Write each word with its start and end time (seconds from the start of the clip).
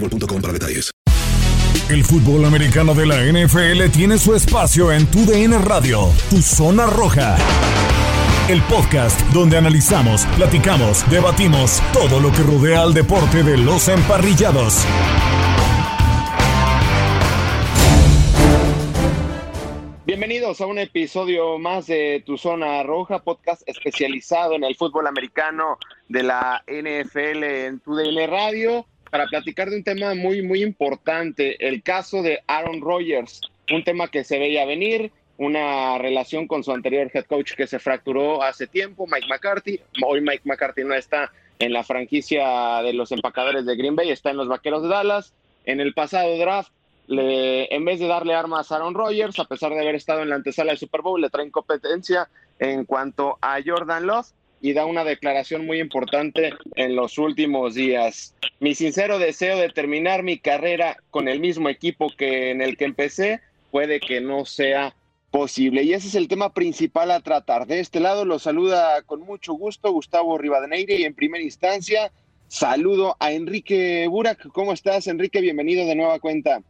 boostmobile.com 0.00 0.40
para 0.40 0.52
detalles. 0.52 0.90
El 1.88 2.04
fútbol 2.04 2.44
americano 2.44 2.94
de 2.94 3.06
la 3.06 3.22
NFL 3.22 3.92
tiene 3.92 4.18
su 4.18 4.34
espacio 4.34 4.92
en 4.92 5.06
Tu 5.06 5.24
DN 5.24 5.58
Radio, 5.58 6.10
Tu 6.30 6.42
Zona 6.42 6.86
Roja. 6.86 7.36
El 8.48 8.60
podcast 8.62 9.20
donde 9.32 9.56
analizamos, 9.56 10.26
platicamos, 10.36 11.08
debatimos 11.10 11.80
todo 11.92 12.18
lo 12.18 12.32
que 12.32 12.42
rodea 12.42 12.82
al 12.82 12.92
deporte 12.92 13.44
de 13.44 13.56
los 13.56 13.88
emparrillados. 13.88 14.84
Bienvenidos 20.06 20.60
a 20.60 20.66
un 20.66 20.78
episodio 20.78 21.58
más 21.58 21.86
de 21.86 22.22
Tu 22.26 22.36
Zona 22.36 22.82
Roja, 22.82 23.20
podcast 23.20 23.62
especializado 23.66 24.54
en 24.54 24.64
el 24.64 24.74
fútbol 24.76 25.06
americano 25.06 25.78
de 26.08 26.22
la 26.22 26.64
NFL 26.66 27.44
en 27.44 27.80
Tu 27.80 27.94
DN 27.94 28.26
Radio, 28.26 28.86
para 29.16 29.28
platicar 29.28 29.70
de 29.70 29.76
un 29.76 29.82
tema 29.82 30.14
muy, 30.14 30.42
muy 30.42 30.62
importante, 30.62 31.66
el 31.66 31.82
caso 31.82 32.20
de 32.20 32.40
Aaron 32.46 32.82
Rodgers, 32.82 33.40
un 33.72 33.82
tema 33.82 34.08
que 34.08 34.24
se 34.24 34.38
veía 34.38 34.66
venir, 34.66 35.10
una 35.38 35.96
relación 35.96 36.46
con 36.46 36.62
su 36.62 36.70
anterior 36.70 37.10
head 37.14 37.24
coach 37.24 37.54
que 37.54 37.66
se 37.66 37.78
fracturó 37.78 38.42
hace 38.42 38.66
tiempo, 38.66 39.06
Mike 39.06 39.26
McCarthy. 39.26 39.80
Hoy 40.04 40.20
Mike 40.20 40.42
McCarthy 40.44 40.84
no 40.84 40.92
está 40.92 41.32
en 41.58 41.72
la 41.72 41.82
franquicia 41.82 42.82
de 42.82 42.92
los 42.92 43.10
empacadores 43.10 43.64
de 43.64 43.74
Green 43.74 43.96
Bay, 43.96 44.10
está 44.10 44.32
en 44.32 44.36
los 44.36 44.48
Vaqueros 44.48 44.82
de 44.82 44.90
Dallas. 44.90 45.32
En 45.64 45.80
el 45.80 45.94
pasado 45.94 46.36
draft, 46.36 46.72
en 47.08 47.84
vez 47.86 47.98
de 47.98 48.08
darle 48.08 48.34
armas 48.34 48.70
a 48.70 48.76
Aaron 48.76 48.92
Rodgers, 48.92 49.38
a 49.38 49.46
pesar 49.46 49.72
de 49.72 49.80
haber 49.80 49.94
estado 49.94 50.20
en 50.20 50.28
la 50.28 50.34
antesala 50.34 50.72
del 50.72 50.78
Super 50.78 51.00
Bowl, 51.00 51.22
le 51.22 51.30
traen 51.30 51.50
competencia 51.50 52.28
en 52.58 52.84
cuanto 52.84 53.38
a 53.40 53.60
Jordan 53.64 54.06
Love 54.06 54.26
y 54.66 54.72
da 54.72 54.84
una 54.84 55.04
declaración 55.04 55.64
muy 55.64 55.78
importante 55.78 56.52
en 56.74 56.96
los 56.96 57.18
últimos 57.18 57.76
días. 57.76 58.34
Mi 58.58 58.74
sincero 58.74 59.20
deseo 59.20 59.58
de 59.58 59.68
terminar 59.68 60.24
mi 60.24 60.38
carrera 60.38 60.96
con 61.12 61.28
el 61.28 61.38
mismo 61.38 61.68
equipo 61.68 62.10
que 62.18 62.50
en 62.50 62.60
el 62.60 62.76
que 62.76 62.84
empecé 62.84 63.40
puede 63.70 64.00
que 64.00 64.20
no 64.20 64.44
sea 64.44 64.96
posible. 65.30 65.84
Y 65.84 65.92
ese 65.92 66.08
es 66.08 66.16
el 66.16 66.26
tema 66.26 66.52
principal 66.52 67.12
a 67.12 67.20
tratar. 67.20 67.68
De 67.68 67.78
este 67.78 68.00
lado 68.00 68.24
lo 68.24 68.40
saluda 68.40 69.02
con 69.02 69.20
mucho 69.20 69.52
gusto 69.52 69.92
Gustavo 69.92 70.36
Rivadeneire 70.36 70.96
y 70.96 71.04
en 71.04 71.14
primera 71.14 71.44
instancia 71.44 72.10
saludo 72.48 73.14
a 73.20 73.30
Enrique 73.30 74.08
Burak. 74.08 74.48
¿Cómo 74.48 74.72
estás, 74.72 75.06
Enrique? 75.06 75.40
Bienvenido 75.40 75.86
de 75.86 75.94
nueva 75.94 76.18
cuenta. 76.18 76.60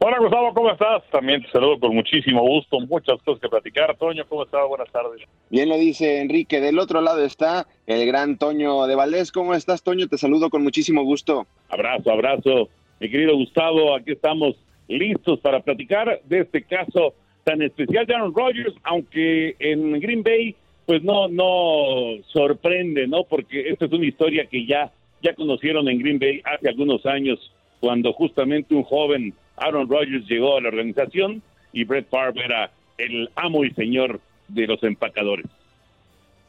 Hola 0.00 0.18
Gustavo, 0.18 0.52
¿cómo 0.52 0.70
estás? 0.70 1.02
También 1.10 1.42
te 1.42 1.50
saludo 1.50 1.78
con 1.78 1.94
muchísimo 1.94 2.42
gusto, 2.42 2.80
muchas 2.80 3.22
cosas 3.22 3.40
que 3.40 3.48
platicar. 3.48 3.96
Toño, 3.96 4.24
¿cómo 4.28 4.42
estás? 4.42 4.66
Buenas 4.68 4.90
tardes. 4.90 5.22
Bien 5.50 5.68
lo 5.68 5.76
dice 5.76 6.20
Enrique. 6.20 6.60
Del 6.60 6.78
otro 6.78 7.00
lado 7.00 7.24
está 7.24 7.66
el 7.86 8.04
gran 8.04 8.36
Toño 8.36 8.86
de 8.86 8.96
Valdés. 8.96 9.30
¿Cómo 9.30 9.54
estás, 9.54 9.82
Toño? 9.82 10.08
Te 10.08 10.18
saludo 10.18 10.50
con 10.50 10.62
muchísimo 10.62 11.04
gusto. 11.04 11.46
Abrazo, 11.68 12.10
abrazo. 12.10 12.68
Mi 13.00 13.08
querido 13.08 13.36
Gustavo, 13.36 13.94
aquí 13.94 14.12
estamos 14.12 14.56
listos 14.88 15.38
para 15.40 15.60
platicar 15.60 16.20
de 16.24 16.40
este 16.40 16.62
caso 16.62 17.14
tan 17.44 17.62
especial 17.62 18.04
de 18.04 18.14
Aaron 18.14 18.34
Rodgers, 18.34 18.74
aunque 18.82 19.54
en 19.58 20.00
Green 20.00 20.22
Bay 20.22 20.56
pues 20.86 21.02
no 21.02 21.28
no 21.28 22.22
sorprende, 22.26 23.06
¿no? 23.06 23.24
Porque 23.24 23.70
esta 23.70 23.86
es 23.86 23.92
una 23.92 24.06
historia 24.06 24.46
que 24.46 24.66
ya 24.66 24.92
ya 25.22 25.34
conocieron 25.34 25.88
en 25.88 25.98
Green 25.98 26.18
Bay 26.18 26.42
hace 26.44 26.68
algunos 26.68 27.06
años 27.06 27.52
cuando 27.80 28.12
justamente 28.12 28.74
un 28.74 28.82
joven 28.82 29.32
Aaron 29.56 29.88
Rodgers 29.88 30.26
llegó 30.26 30.56
a 30.56 30.60
la 30.60 30.68
organización 30.68 31.42
y 31.72 31.84
Brett 31.84 32.08
Favre 32.08 32.44
era 32.44 32.70
el 32.98 33.30
amo 33.34 33.64
y 33.64 33.70
señor 33.70 34.20
de 34.48 34.66
los 34.66 34.82
empacadores. 34.82 35.46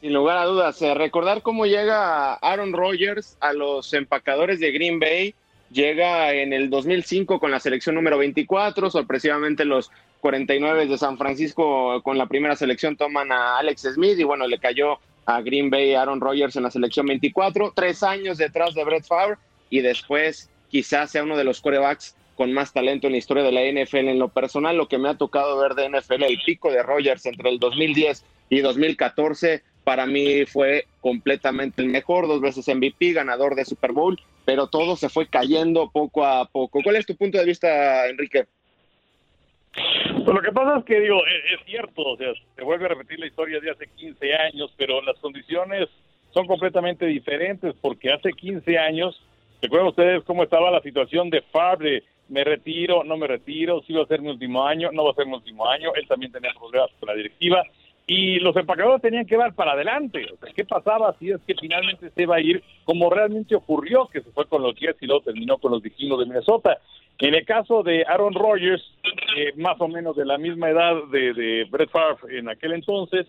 Sin 0.00 0.12
lugar 0.12 0.38
a 0.38 0.44
dudas, 0.44 0.80
eh, 0.82 0.94
recordar 0.94 1.42
cómo 1.42 1.66
llega 1.66 2.34
Aaron 2.34 2.72
Rodgers 2.72 3.36
a 3.40 3.52
los 3.52 3.92
empacadores 3.94 4.60
de 4.60 4.70
Green 4.72 5.00
Bay, 5.00 5.34
llega 5.70 6.32
en 6.34 6.52
el 6.52 6.70
2005 6.70 7.40
con 7.40 7.50
la 7.50 7.60
selección 7.60 7.94
número 7.94 8.18
24, 8.18 8.90
sorpresivamente 8.90 9.64
los 9.64 9.90
49 10.20 10.86
de 10.86 10.98
San 10.98 11.18
Francisco 11.18 12.02
con 12.02 12.18
la 12.18 12.26
primera 12.26 12.56
selección 12.56 12.96
toman 12.96 13.32
a 13.32 13.58
Alex 13.58 13.82
Smith 13.94 14.18
y 14.18 14.24
bueno, 14.24 14.46
le 14.46 14.58
cayó 14.58 14.98
a 15.24 15.40
Green 15.40 15.70
Bay 15.70 15.94
Aaron 15.94 16.20
Rodgers 16.20 16.56
en 16.56 16.62
la 16.62 16.70
selección 16.70 17.06
24, 17.06 17.72
tres 17.74 18.02
años 18.02 18.38
detrás 18.38 18.74
de 18.74 18.84
Brett 18.84 19.04
Favre 19.04 19.36
y 19.70 19.80
después 19.80 20.50
quizás 20.68 21.10
sea 21.10 21.22
uno 21.22 21.36
de 21.36 21.44
los 21.44 21.60
corebacks 21.60 22.14
con 22.36 22.52
más 22.52 22.72
talento 22.72 23.06
en 23.06 23.14
la 23.14 23.18
historia 23.18 23.42
de 23.42 23.50
la 23.50 23.62
NFL. 23.62 24.08
En 24.08 24.18
lo 24.18 24.28
personal, 24.28 24.76
lo 24.76 24.86
que 24.86 24.98
me 24.98 25.08
ha 25.08 25.18
tocado 25.18 25.58
ver 25.58 25.74
de 25.74 25.88
NFL, 25.88 26.22
el 26.22 26.38
pico 26.44 26.70
de 26.70 26.82
Rodgers 26.82 27.26
entre 27.26 27.50
el 27.50 27.58
2010 27.58 28.24
y 28.50 28.60
2014, 28.60 29.62
para 29.82 30.06
mí 30.06 30.44
fue 30.46 30.86
completamente 31.00 31.82
el 31.82 31.88
mejor, 31.88 32.28
dos 32.28 32.40
veces 32.40 32.68
MVP, 32.68 33.12
ganador 33.12 33.54
de 33.54 33.64
Super 33.64 33.92
Bowl, 33.92 34.20
pero 34.44 34.68
todo 34.68 34.96
se 34.96 35.08
fue 35.08 35.26
cayendo 35.26 35.90
poco 35.90 36.24
a 36.24 36.44
poco. 36.46 36.80
¿Cuál 36.82 36.96
es 36.96 37.06
tu 37.06 37.16
punto 37.16 37.38
de 37.38 37.44
vista, 37.44 38.08
Enrique? 38.08 38.46
Pues 39.72 40.34
lo 40.34 40.40
que 40.40 40.52
pasa 40.52 40.78
es 40.78 40.84
que, 40.84 41.00
digo, 41.00 41.20
es, 41.26 41.60
es 41.60 41.66
cierto, 41.66 42.02
o 42.02 42.16
sea, 42.16 42.32
se 42.54 42.62
vuelve 42.62 42.86
a 42.86 42.88
repetir 42.88 43.18
la 43.18 43.26
historia 43.26 43.60
de 43.60 43.70
hace 43.70 43.86
15 43.88 44.34
años, 44.34 44.72
pero 44.76 45.02
las 45.02 45.16
condiciones 45.18 45.88
son 46.32 46.46
completamente 46.46 47.06
diferentes, 47.06 47.74
porque 47.80 48.12
hace 48.12 48.32
15 48.32 48.78
años, 48.78 49.22
¿recuerdan 49.62 49.88
ustedes 49.88 50.24
cómo 50.24 50.42
estaba 50.42 50.70
la 50.70 50.82
situación 50.82 51.30
de 51.30 51.42
Favre? 51.42 52.02
Me 52.28 52.44
retiro, 52.44 53.04
no 53.04 53.16
me 53.16 53.26
retiro, 53.26 53.82
si 53.86 53.92
va 53.92 54.02
a 54.02 54.06
ser 54.06 54.20
mi 54.20 54.30
último 54.30 54.66
año, 54.66 54.90
no 54.92 55.04
va 55.04 55.12
a 55.12 55.14
ser 55.14 55.26
mi 55.26 55.34
último 55.34 55.68
año, 55.68 55.92
él 55.94 56.06
también 56.08 56.32
tenía 56.32 56.52
problemas 56.58 56.90
con 56.98 57.08
la 57.08 57.14
directiva, 57.14 57.62
y 58.06 58.38
los 58.38 58.54
empacadores 58.56 59.02
tenían 59.02 59.26
que 59.26 59.36
dar 59.36 59.54
para 59.54 59.72
adelante. 59.72 60.26
O 60.32 60.36
sea, 60.36 60.52
¿qué 60.54 60.64
pasaba 60.64 61.16
si 61.18 61.30
es 61.30 61.40
que 61.46 61.54
finalmente 61.60 62.10
se 62.10 62.22
iba 62.22 62.36
a 62.36 62.40
ir 62.40 62.62
como 62.84 63.10
realmente 63.10 63.56
ocurrió, 63.56 64.06
que 64.06 64.20
se 64.20 64.30
fue 64.30 64.46
con 64.46 64.62
los 64.62 64.76
Jets 64.76 65.02
y 65.02 65.06
luego 65.06 65.22
terminó 65.22 65.58
con 65.58 65.72
los 65.72 65.82
Vikingos 65.82 66.20
de 66.20 66.26
Minnesota? 66.26 66.78
En 67.18 67.34
el 67.34 67.44
caso 67.44 67.82
de 67.82 68.04
Aaron 68.06 68.34
Rodgers, 68.34 68.82
eh, 69.36 69.52
más 69.56 69.80
o 69.80 69.88
menos 69.88 70.14
de 70.14 70.24
la 70.24 70.38
misma 70.38 70.70
edad 70.70 70.94
de, 71.10 71.32
de 71.32 71.64
Brett 71.64 71.90
Favre 71.90 72.38
en 72.38 72.48
aquel 72.48 72.72
entonces, 72.72 73.26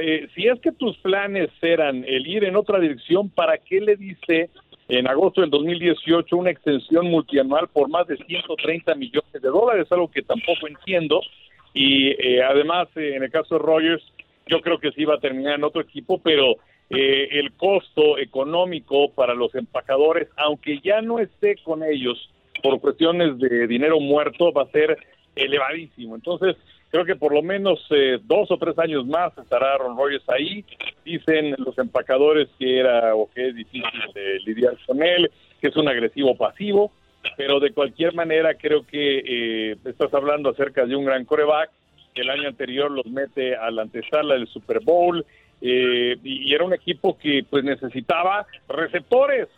eh, 0.00 0.28
si 0.34 0.46
es 0.46 0.60
que 0.60 0.72
tus 0.72 0.96
planes 0.98 1.50
eran 1.60 2.04
el 2.04 2.26
ir 2.26 2.44
en 2.44 2.56
otra 2.56 2.78
dirección, 2.78 3.28
¿para 3.28 3.58
qué 3.58 3.80
le 3.80 3.96
dice 3.96 4.50
en 4.88 5.08
agosto 5.08 5.40
del 5.40 5.50
2018 5.50 6.36
una 6.36 6.50
extensión 6.50 7.06
multianual 7.06 7.68
por 7.68 7.88
más 7.88 8.06
de 8.06 8.16
130 8.16 8.94
millones 8.94 9.32
de 9.32 9.48
dólares? 9.48 9.86
Algo 9.90 10.10
que 10.10 10.22
tampoco 10.22 10.68
entiendo. 10.68 11.20
Y 11.74 12.10
eh, 12.10 12.42
además, 12.42 12.88
en 12.94 13.22
el 13.22 13.30
caso 13.30 13.56
de 13.56 13.64
Rogers, 13.64 14.04
yo 14.46 14.60
creo 14.60 14.78
que 14.78 14.92
sí 14.92 15.02
iba 15.02 15.14
a 15.14 15.20
terminar 15.20 15.56
en 15.56 15.64
otro 15.64 15.80
equipo, 15.80 16.18
pero 16.18 16.56
el 16.88 17.52
costo 17.54 18.16
económico 18.16 19.10
para 19.10 19.34
los 19.34 19.52
empacadores, 19.56 20.28
aunque 20.36 20.78
ya 20.78 21.02
no 21.02 21.18
esté 21.18 21.56
con 21.64 21.82
ellos 21.82 22.30
por 22.62 22.80
cuestiones 22.80 23.38
de 23.38 23.66
dinero 23.66 23.98
muerto, 23.98 24.52
va 24.52 24.62
a 24.62 24.70
ser 24.70 24.96
elevadísimo. 25.34 26.14
Entonces, 26.14 26.56
creo 26.96 27.04
que 27.04 27.16
por 27.16 27.34
lo 27.34 27.42
menos 27.42 27.78
eh, 27.90 28.18
dos 28.24 28.50
o 28.50 28.56
tres 28.56 28.78
años 28.78 29.06
más 29.06 29.36
estará 29.36 29.74
Aaron 29.74 29.98
Rodgers 29.98 30.26
ahí. 30.28 30.64
Dicen 31.04 31.54
los 31.58 31.76
empacadores 31.76 32.48
que 32.58 32.78
era 32.80 33.14
o 33.14 33.28
que 33.30 33.48
es 33.48 33.54
difícil 33.54 34.00
de 34.14 34.40
lidiar 34.46 34.78
con 34.86 35.02
él, 35.02 35.30
que 35.60 35.68
es 35.68 35.76
un 35.76 35.88
agresivo 35.88 36.34
pasivo, 36.36 36.90
pero 37.36 37.60
de 37.60 37.72
cualquier 37.72 38.14
manera 38.14 38.54
creo 38.54 38.86
que 38.86 39.18
eh, 39.72 39.76
estás 39.84 40.14
hablando 40.14 40.48
acerca 40.48 40.86
de 40.86 40.96
un 40.96 41.04
gran 41.04 41.26
coreback 41.26 41.70
que 42.14 42.22
el 42.22 42.30
año 42.30 42.48
anterior 42.48 42.90
los 42.90 43.04
mete 43.04 43.54
a 43.54 43.70
la 43.70 43.82
antesala 43.82 44.32
del 44.32 44.48
Super 44.48 44.80
Bowl 44.80 45.22
eh, 45.60 46.16
y, 46.22 46.54
era 46.54 46.64
un 46.64 46.72
equipo 46.72 47.18
que 47.18 47.44
pues 47.48 47.62
necesitaba 47.62 48.46
receptores 48.68 49.48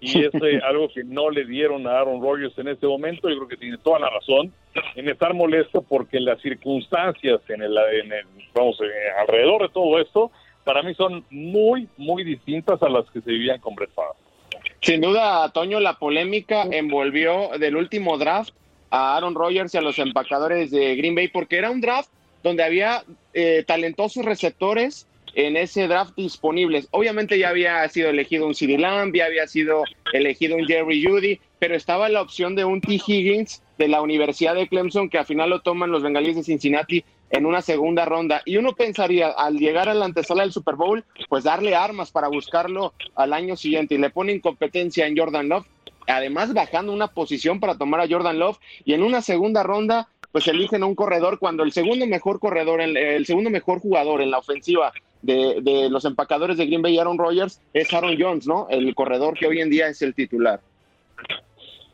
y 0.00 0.24
es 0.24 0.34
eh, 0.34 0.60
algo 0.64 0.88
que 0.88 1.04
no 1.04 1.30
le 1.30 1.44
dieron 1.44 1.86
a 1.86 1.98
Aaron 1.98 2.20
Rodgers 2.20 2.56
en 2.58 2.68
este 2.68 2.86
momento. 2.86 3.28
Yo 3.28 3.36
creo 3.36 3.48
que 3.48 3.56
tiene 3.56 3.78
toda 3.78 3.98
la 3.98 4.10
razón 4.10 4.52
en 4.94 5.08
estar 5.08 5.34
molesto 5.34 5.82
porque 5.82 6.20
las 6.20 6.40
circunstancias 6.40 7.40
en 7.48 7.62
el, 7.62 7.76
en 7.76 8.12
el 8.12 8.26
vamos, 8.54 8.78
eh, 8.80 8.86
alrededor 9.20 9.62
de 9.62 9.68
todo 9.68 10.00
esto, 10.00 10.30
para 10.64 10.82
mí 10.82 10.94
son 10.94 11.24
muy, 11.30 11.88
muy 11.96 12.24
distintas 12.24 12.82
a 12.82 12.88
las 12.88 13.08
que 13.10 13.20
se 13.20 13.30
vivían 13.30 13.60
con 13.60 13.74
Brett 13.74 13.92
Favre. 13.92 14.18
Sin 14.82 15.00
duda, 15.00 15.50
Toño, 15.52 15.80
la 15.80 15.94
polémica 15.94 16.64
envolvió 16.70 17.50
del 17.58 17.76
último 17.76 18.18
draft 18.18 18.54
a 18.90 19.16
Aaron 19.16 19.34
Rodgers 19.34 19.74
y 19.74 19.78
a 19.78 19.80
los 19.80 19.98
empacadores 19.98 20.70
de 20.70 20.96
Green 20.96 21.14
Bay 21.14 21.28
porque 21.28 21.58
era 21.58 21.70
un 21.70 21.80
draft 21.80 22.10
donde 22.42 22.62
había 22.62 23.02
eh, 23.34 23.64
talentosos 23.66 24.24
receptores 24.24 25.08
en 25.36 25.56
ese 25.56 25.86
draft 25.86 26.16
disponibles. 26.16 26.88
Obviamente 26.92 27.38
ya 27.38 27.50
había 27.50 27.86
sido 27.90 28.08
elegido 28.08 28.46
un 28.46 28.54
CD 28.54 28.78
Lamb, 28.78 29.14
ya 29.14 29.26
había 29.26 29.46
sido 29.46 29.84
elegido 30.14 30.56
un 30.56 30.66
Jerry 30.66 31.04
Judy, 31.04 31.38
pero 31.58 31.76
estaba 31.76 32.08
la 32.08 32.22
opción 32.22 32.56
de 32.56 32.64
un 32.64 32.80
T. 32.80 32.94
Higgins 32.94 33.62
de 33.76 33.88
la 33.88 34.00
Universidad 34.00 34.54
de 34.54 34.66
Clemson, 34.66 35.10
que 35.10 35.18
al 35.18 35.26
final 35.26 35.50
lo 35.50 35.60
toman 35.60 35.90
los 35.90 36.02
bengalíes 36.02 36.36
de 36.36 36.42
Cincinnati 36.42 37.04
en 37.28 37.44
una 37.44 37.60
segunda 37.60 38.06
ronda. 38.06 38.40
Y 38.46 38.56
uno 38.56 38.72
pensaría, 38.72 39.28
al 39.28 39.58
llegar 39.58 39.90
a 39.90 39.94
la 39.94 40.06
antesala 40.06 40.42
del 40.42 40.52
Super 40.52 40.76
Bowl, 40.76 41.04
pues 41.28 41.44
darle 41.44 41.76
armas 41.76 42.10
para 42.10 42.28
buscarlo 42.28 42.94
al 43.14 43.34
año 43.34 43.56
siguiente. 43.56 43.94
Y 43.94 43.98
le 43.98 44.08
ponen 44.08 44.40
competencia 44.40 45.06
en 45.06 45.18
Jordan 45.18 45.50
Love, 45.50 45.66
además 46.06 46.54
bajando 46.54 46.94
una 46.94 47.08
posición 47.08 47.60
para 47.60 47.76
tomar 47.76 48.00
a 48.00 48.08
Jordan 48.08 48.38
Love. 48.38 48.58
Y 48.86 48.94
en 48.94 49.02
una 49.02 49.20
segunda 49.20 49.62
ronda, 49.62 50.08
pues 50.32 50.48
eligen 50.48 50.82
a 50.82 50.86
un 50.86 50.94
corredor 50.94 51.38
cuando 51.38 51.62
el 51.62 51.72
segundo 51.72 52.06
mejor 52.06 52.40
corredor, 52.40 52.80
el 52.80 53.26
segundo 53.26 53.50
mejor 53.50 53.80
jugador 53.80 54.22
en 54.22 54.30
la 54.30 54.38
ofensiva 54.38 54.94
de, 55.26 55.88
los 55.90 56.04
empacadores 56.04 56.56
de 56.56 56.66
Green 56.66 56.82
Bay, 56.82 56.98
Aaron 56.98 57.18
Rodgers, 57.18 57.60
es 57.72 57.92
Aaron 57.92 58.16
Jones, 58.18 58.46
¿no? 58.46 58.66
El 58.70 58.94
corredor 58.94 59.38
que 59.38 59.46
hoy 59.46 59.60
en 59.60 59.70
día 59.70 59.88
es 59.88 60.00
el 60.02 60.14
titular. 60.14 60.60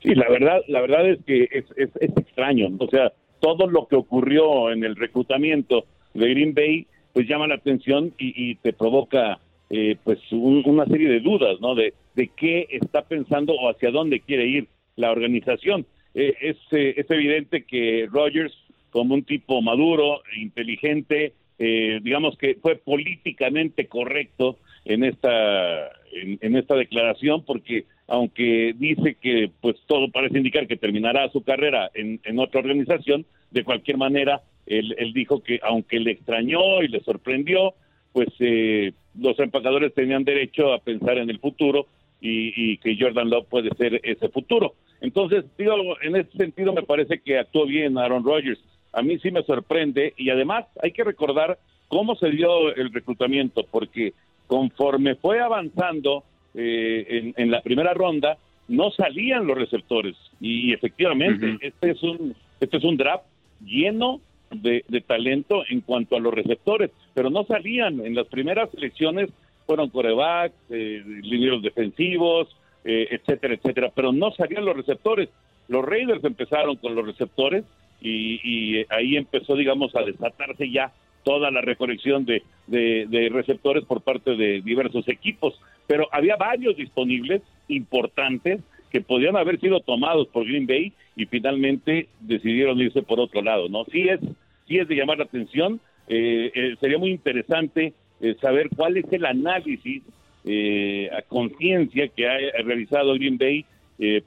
Sí, 0.02 0.14
la 0.14 0.28
verdad, 0.28 0.60
la 0.68 0.80
verdad 0.80 1.08
es 1.08 1.18
que 1.24 1.48
es, 1.50 1.64
es, 1.76 1.90
extraño. 2.00 2.68
O 2.78 2.88
sea, 2.88 3.12
todo 3.40 3.66
lo 3.68 3.86
que 3.86 3.96
ocurrió 3.96 4.70
en 4.70 4.84
el 4.84 4.96
reclutamiento 4.96 5.84
de 6.14 6.28
Green 6.30 6.54
Bay, 6.54 6.86
pues 7.12 7.28
llama 7.28 7.46
la 7.46 7.54
atención 7.56 8.12
y, 8.18 8.54
te 8.56 8.72
provoca 8.72 9.38
eh, 9.70 9.96
pues 10.02 10.18
una 10.32 10.86
serie 10.86 11.08
de 11.08 11.20
dudas, 11.20 11.60
¿no? 11.60 11.74
De, 11.74 11.94
de 12.14 12.28
qué 12.28 12.66
está 12.70 13.02
pensando 13.02 13.54
o 13.54 13.70
hacia 13.70 13.90
dónde 13.90 14.20
quiere 14.20 14.46
ir 14.46 14.68
la 14.96 15.10
organización. 15.10 15.86
Eh, 16.14 16.34
es, 16.40 16.56
eh, 16.72 16.94
es 16.96 17.10
evidente 17.10 17.64
que 17.64 18.08
Rodgers, 18.10 18.52
como 18.90 19.14
un 19.14 19.24
tipo 19.24 19.62
maduro, 19.62 20.22
inteligente, 20.36 21.32
eh, 21.64 22.00
digamos 22.02 22.36
que 22.38 22.56
fue 22.56 22.74
políticamente 22.74 23.86
correcto 23.86 24.58
en 24.84 25.04
esta 25.04 25.92
en, 26.12 26.56
esta 26.56 26.74
declaración 26.74 27.44
porque 27.44 27.84
aunque 28.08 28.74
dice 28.76 29.16
que 29.20 29.48
pues 29.60 29.76
todo 29.86 30.10
parece 30.10 30.38
indicar 30.38 30.66
que 30.66 30.76
terminará 30.76 31.30
su 31.30 31.44
carrera 31.44 31.88
en, 31.94 32.18
otra 32.40 32.58
organización 32.58 33.24
de 33.52 33.62
cualquier 33.62 33.96
manera 33.96 34.42
él, 34.66 35.12
dijo 35.14 35.40
que 35.40 35.60
aunque 35.62 36.00
le 36.00 36.10
extrañó 36.10 36.82
y 36.82 36.88
le 36.88 36.98
sorprendió 37.04 37.74
pues 38.12 38.30
eh, 38.40 38.92
los 39.16 39.38
empacadores 39.38 39.94
tenían 39.94 40.24
derecho 40.24 40.72
a 40.72 40.80
pensar 40.80 41.16
en 41.18 41.30
el 41.30 41.38
futuro 41.38 41.86
y, 42.20 42.72
y, 42.72 42.78
que 42.78 42.96
Jordan 42.98 43.30
Love 43.30 43.46
puede 43.48 43.70
ser 43.76 44.00
ese 44.02 44.28
futuro. 44.30 44.74
Entonces 45.00 45.44
digo 45.56 45.74
en 46.02 46.16
ese 46.16 46.36
sentido 46.36 46.72
me 46.72 46.82
parece 46.82 47.20
que 47.20 47.38
actuó 47.38 47.66
bien 47.66 47.98
Aaron 47.98 48.24
Rodgers 48.24 48.58
a 48.92 49.02
mí 49.02 49.18
sí 49.18 49.30
me 49.30 49.42
sorprende 49.42 50.14
y 50.16 50.30
además 50.30 50.66
hay 50.82 50.92
que 50.92 51.04
recordar 51.04 51.58
cómo 51.88 52.14
se 52.16 52.30
dio 52.30 52.74
el 52.74 52.92
reclutamiento, 52.92 53.64
porque 53.70 54.12
conforme 54.46 55.14
fue 55.14 55.40
avanzando 55.40 56.24
eh, 56.54 57.32
en, 57.36 57.50
la 57.50 57.62
primera 57.62 57.94
ronda, 57.94 58.36
no 58.68 58.90
salían 58.90 59.46
los 59.46 59.56
receptores 59.56 60.16
y, 60.40 60.72
efectivamente 60.72 61.56
este 61.60 61.90
es 61.90 62.02
un 62.02 62.34
este 62.60 62.76
es 62.76 62.84
un 62.84 62.96
draft 62.96 63.24
lleno 63.64 64.20
de, 64.50 64.84
talento 65.06 65.64
en 65.68 65.80
cuanto 65.80 66.16
a 66.16 66.20
los 66.20 66.32
receptores, 66.32 66.90
pero 67.14 67.30
no 67.30 67.44
salían 67.44 68.04
en 68.04 68.14
las 68.14 68.26
primeras 68.28 68.70
selecciones 68.70 69.30
fueron 69.66 69.88
corebacks, 69.88 70.54
eh, 70.70 71.02
lineros 71.04 71.62
defensivos, 71.62 72.48
eh, 72.84 73.08
etcétera, 73.10 73.54
etcétera, 73.54 73.92
pero 73.94 74.12
no 74.12 74.32
salían 74.32 74.64
los 74.64 74.76
receptores. 74.76 75.28
Los 75.68 75.84
Raiders 75.84 76.24
empezaron 76.24 76.76
con 76.76 76.94
los 76.94 77.06
receptores 77.06 77.64
y, 78.02 78.84
ahí 78.90 79.16
empezó, 79.16 79.54
digamos, 79.56 79.94
a 79.94 80.02
desatarse 80.02 80.70
ya 80.70 80.92
toda 81.24 81.50
la 81.50 81.60
recolección 81.60 82.24
de, 82.24 82.42
de, 82.66 83.28
receptores 83.32 83.84
por 83.84 84.00
parte 84.00 84.36
de 84.36 84.60
diversos 84.60 85.08
equipos. 85.08 85.58
Pero 85.86 86.08
había 86.10 86.36
varios 86.36 86.76
disponibles 86.76 87.42
importantes 87.68 88.60
que 88.90 89.00
podían 89.00 89.36
haber 89.36 89.60
sido 89.60 89.80
tomados 89.80 90.28
por 90.28 90.44
Green 90.44 90.66
Bay 90.66 90.92
y 91.16 91.26
finalmente 91.26 92.08
decidieron 92.20 92.80
irse 92.80 93.02
por 93.02 93.20
otro 93.20 93.40
lado, 93.40 93.68
¿no? 93.68 93.84
Sí 93.86 94.08
es, 94.08 94.20
sí 94.66 94.78
es 94.78 94.88
de 94.88 94.96
llamar 94.96 95.18
la 95.18 95.24
atención. 95.24 95.80
Eh, 96.08 96.50
eh, 96.54 96.76
sería 96.80 96.98
muy 96.98 97.10
interesante 97.10 97.92
eh, 98.20 98.36
saber 98.40 98.68
cuál 98.76 98.96
es 98.96 99.10
el 99.12 99.24
análisis 99.24 100.02
a 100.44 101.22
conciencia 101.22 102.08
que 102.08 102.26
ha 102.26 102.36
realizado 102.64 103.14
Green 103.14 103.38
Bay 103.38 103.64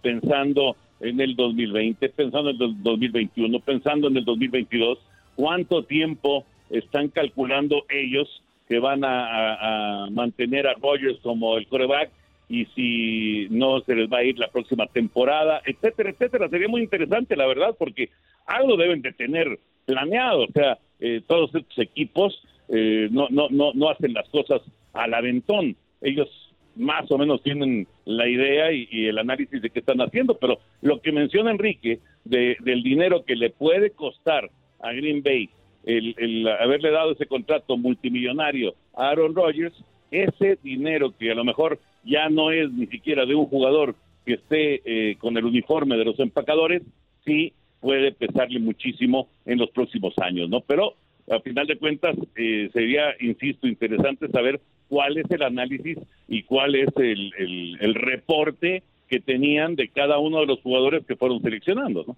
pensando 0.02 0.78
en 1.00 1.20
el 1.20 1.36
2020, 1.36 2.10
pensando 2.10 2.50
en 2.50 2.62
el 2.62 2.84
2021, 2.84 3.60
pensando 3.60 4.08
en 4.08 4.18
el 4.18 4.26
2022, 4.26 5.00
cuánto 5.36 5.84
tiempo 5.84 6.46
están 6.70 7.10
calculando 7.10 7.84
ellos 7.90 8.42
que 8.68 8.80
van 8.80 9.04
a, 9.04 10.08
mantener 10.12 10.68
a 10.68 10.74
Rogers 10.74 11.20
como 11.22 11.58
el 11.58 11.68
coreback 11.68 12.10
y 12.50 12.66
si 12.76 13.48
no 13.50 13.82
se 13.82 13.96
les 13.96 14.12
va 14.12 14.20
a 14.20 14.24
ir 14.24 14.38
la 14.40 14.48
próxima 14.48 14.88
temporada, 14.88 15.62
etcétera, 15.66 16.12
etcétera. 16.12 16.50
Sería 16.50 16.68
muy 16.68 16.82
interesante, 16.82 17.36
la 17.36 17.48
verdad, 17.48 17.76
porque 17.78 18.10
algo 18.46 18.78
deben 18.78 19.02
de 19.02 19.14
tener 19.14 19.60
planeado. 19.86 20.44
O 20.44 20.52
sea, 20.52 20.78
eh, 21.00 21.22
todos 21.28 21.54
estos 21.54 21.78
equipos 21.80 22.42
eh, 22.70 23.08
no, 23.12 23.28
no, 23.30 23.48
no, 23.50 23.72
no 23.74 23.90
hacen 23.90 24.14
las 24.14 24.28
cosas 24.30 24.62
al 24.94 25.14
aventón. 25.14 25.76
Ellos 26.02 26.30
más 26.76 27.10
o 27.12 27.18
menos 27.18 27.42
tienen 27.42 27.88
la 28.06 28.28
idea 28.28 28.72
y, 28.72 29.08
el 29.08 29.18
análisis 29.18 29.62
de 29.62 29.70
qué 29.70 29.80
están 29.80 30.02
haciendo, 30.02 30.38
pero 30.38 30.60
lo 30.82 31.02
que 31.02 31.12
menciona 31.12 31.52
Enrique 31.52 32.00
de, 32.24 32.58
del 32.62 32.84
dinero 32.84 33.24
que 33.24 33.36
le 33.36 33.50
puede 33.50 33.92
costar 33.92 34.50
a 34.80 34.92
Green 34.92 35.24
Bay 35.24 35.50
el, 35.86 36.48
haberle 36.48 36.92
dado 36.92 37.12
ese 37.12 37.28
contrato 37.28 37.78
multimillonario 37.78 38.74
a 38.96 39.10
Aaron 39.10 39.36
Rodgers, 39.36 39.76
ese 40.12 40.58
dinero 40.64 41.14
que 41.18 41.32
a 41.32 41.36
lo 41.36 41.44
mejor 41.44 41.80
ya 42.04 42.30
no 42.30 42.52
es 42.52 42.72
ni 42.72 42.88
siquiera 42.88 43.26
de 43.26 43.36
un 43.36 43.46
jugador 43.46 43.96
que 44.26 44.34
esté 44.34 44.82
eh, 44.86 45.16
con 45.18 45.38
el 45.38 45.46
uniforme 45.46 45.98
de 45.98 46.06
los 46.06 46.20
empacadores, 46.20 46.82
sí 47.24 47.54
puede 47.80 48.12
pesarle 48.12 48.60
muchísimo 48.60 49.28
en 49.46 49.60
los 49.60 49.70
próximos 49.70 50.18
años, 50.18 50.50
¿no? 50.50 50.62
Pero 50.62 50.96
a 51.30 51.40
final 51.40 51.68
de 51.68 51.78
cuentas 51.78 52.16
eh, 52.36 52.70
sería, 52.74 53.14
insisto, 53.20 53.68
interesante 53.68 54.28
saber 54.30 54.60
cuál 54.90 55.18
es 55.18 55.30
el 55.30 55.44
análisis 55.44 55.98
y 56.28 56.44
cuál 56.44 56.76
es 56.76 56.90
el, 56.98 57.32
el, 57.80 57.96
reporte 57.96 58.84
que 59.08 59.20
tenían 59.20 59.76
de 59.76 59.90
cada 59.90 60.18
uno 60.18 60.40
de 60.40 60.48
los 60.48 60.62
jugadores 60.62 61.06
que 61.06 61.16
fueron 61.16 61.42
seleccionando, 61.42 62.04
¿no? 62.08 62.18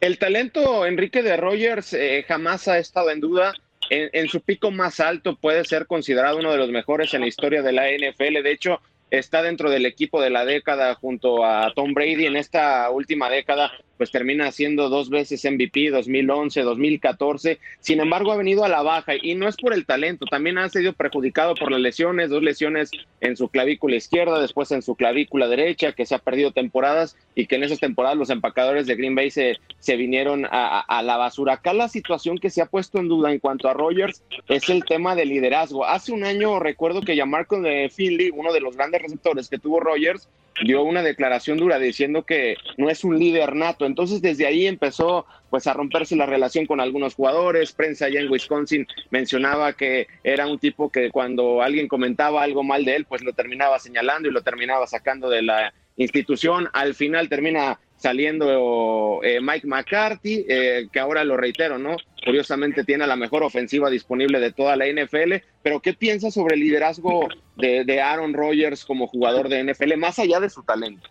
El 0.00 0.18
talento, 0.18 0.86
Enrique 0.86 1.22
de 1.22 1.36
Rogers, 1.36 1.92
eh, 1.92 2.24
jamás 2.26 2.68
ha 2.68 2.78
estado 2.78 3.10
en 3.10 3.20
duda. 3.20 3.52
en, 3.90 4.28
su 4.28 4.40
pico 4.40 4.70
más 4.70 5.00
alto 5.00 5.36
puede 5.36 5.64
ser 5.64 5.86
considerado 5.86 6.38
uno 6.38 6.52
de 6.52 6.58
los 6.58 6.70
mejores 6.70 7.12
en 7.12 7.20
la 7.22 7.26
historia 7.26 7.60
de 7.60 7.72
la 7.72 7.88
NFL. 7.90 8.42
De 8.42 8.52
hecho, 8.52 8.80
está 9.10 9.42
dentro 9.42 9.70
del 9.70 9.86
equipo 9.86 10.20
de 10.20 10.30
la 10.30 10.44
década 10.44 10.94
junto 10.94 11.44
a 11.44 11.72
Tom 11.74 11.94
Brady. 11.94 12.26
En 12.26 12.36
esta 12.36 12.90
última 12.90 13.28
década 13.30 13.72
pues 14.00 14.10
termina 14.10 14.50
siendo 14.50 14.88
dos 14.88 15.10
veces 15.10 15.44
MVP 15.44 15.90
2011, 15.90 16.62
2014. 16.62 17.58
Sin 17.80 18.00
embargo, 18.00 18.32
ha 18.32 18.36
venido 18.38 18.64
a 18.64 18.68
la 18.70 18.80
baja 18.80 19.12
y 19.20 19.34
no 19.34 19.46
es 19.46 19.58
por 19.58 19.74
el 19.74 19.84
talento, 19.84 20.24
también 20.24 20.56
ha 20.56 20.70
sido 20.70 20.94
perjudicado 20.94 21.54
por 21.54 21.70
las 21.70 21.82
lesiones, 21.82 22.30
dos 22.30 22.42
lesiones 22.42 22.92
en 23.20 23.36
su 23.36 23.50
clavícula 23.50 23.96
izquierda, 23.96 24.40
después 24.40 24.70
en 24.70 24.80
su 24.80 24.94
clavícula 24.94 25.48
derecha, 25.48 25.92
que 25.92 26.06
se 26.06 26.14
ha 26.14 26.18
perdido 26.18 26.50
temporadas 26.50 27.14
y 27.34 27.44
que 27.44 27.56
en 27.56 27.64
esas 27.64 27.78
temporadas 27.78 28.16
los 28.16 28.30
empacadores 28.30 28.86
de 28.86 28.94
Green 28.94 29.14
Bay 29.14 29.30
se, 29.30 29.58
vinieron 29.98 30.46
a, 30.50 31.02
la 31.04 31.18
basura. 31.18 31.52
Acá 31.52 31.74
la 31.74 31.88
situación 31.88 32.38
que 32.38 32.48
se 32.48 32.62
ha 32.62 32.66
puesto 32.66 33.00
en 33.00 33.08
duda 33.08 33.30
en 33.30 33.38
cuanto 33.38 33.68
a 33.68 33.74
Rogers 33.74 34.22
es 34.48 34.70
el 34.70 34.82
tema 34.86 35.14
del 35.14 35.28
liderazgo. 35.28 35.84
Hace 35.84 36.12
un 36.12 36.24
año 36.24 36.58
recuerdo 36.58 37.02
que 37.02 37.22
Marco 37.26 37.60
de 37.60 37.90
Finley, 37.94 38.30
uno 38.34 38.50
de 38.54 38.60
los 38.60 38.78
grandes 38.78 38.99
receptores 39.00 39.48
que 39.48 39.58
tuvo 39.58 39.80
Rogers, 39.80 40.28
dio 40.64 40.82
una 40.82 41.02
declaración 41.02 41.58
dura 41.58 41.78
diciendo 41.78 42.24
que 42.24 42.56
no 42.76 42.90
es 42.90 43.04
un 43.04 43.18
líder 43.18 43.54
nato. 43.54 43.86
Entonces 43.86 44.22
desde 44.22 44.46
ahí 44.46 44.66
empezó 44.66 45.26
pues 45.48 45.66
a 45.66 45.72
romperse 45.72 46.16
la 46.16 46.26
relación 46.26 46.66
con 46.66 46.80
algunos 46.80 47.14
jugadores. 47.14 47.72
Prensa 47.72 48.06
allá 48.06 48.20
en 48.20 48.30
Wisconsin 48.30 48.86
mencionaba 49.10 49.72
que 49.72 50.06
era 50.22 50.46
un 50.46 50.58
tipo 50.58 50.90
que 50.90 51.10
cuando 51.10 51.62
alguien 51.62 51.88
comentaba 51.88 52.42
algo 52.42 52.62
mal 52.62 52.84
de 52.84 52.96
él, 52.96 53.04
pues 53.04 53.22
lo 53.22 53.32
terminaba 53.32 53.78
señalando 53.78 54.28
y 54.28 54.32
lo 54.32 54.42
terminaba 54.42 54.86
sacando 54.86 55.28
de 55.28 55.42
la 55.42 55.72
institución. 55.96 56.68
Al 56.72 56.94
final 56.94 57.28
termina 57.28 57.78
saliendo 58.00 59.20
eh, 59.22 59.40
Mike 59.42 59.66
McCarthy, 59.66 60.46
eh, 60.48 60.88
que 60.90 60.98
ahora 60.98 61.22
lo 61.22 61.36
reitero, 61.36 61.78
¿no? 61.78 61.96
Curiosamente 62.24 62.82
tiene 62.82 63.06
la 63.06 63.14
mejor 63.14 63.42
ofensiva 63.42 63.90
disponible 63.90 64.40
de 64.40 64.52
toda 64.52 64.74
la 64.74 64.86
NFL, 64.86 65.34
pero 65.62 65.80
¿qué 65.80 65.92
piensas 65.92 66.32
sobre 66.32 66.54
el 66.54 66.62
liderazgo 66.62 67.28
de, 67.56 68.00
Aaron 68.00 68.32
Rodgers 68.32 68.86
como 68.86 69.06
jugador 69.06 69.50
de 69.50 69.62
NFL, 69.64 69.98
más 69.98 70.18
allá 70.18 70.40
de 70.40 70.48
su 70.48 70.62
talento? 70.62 71.10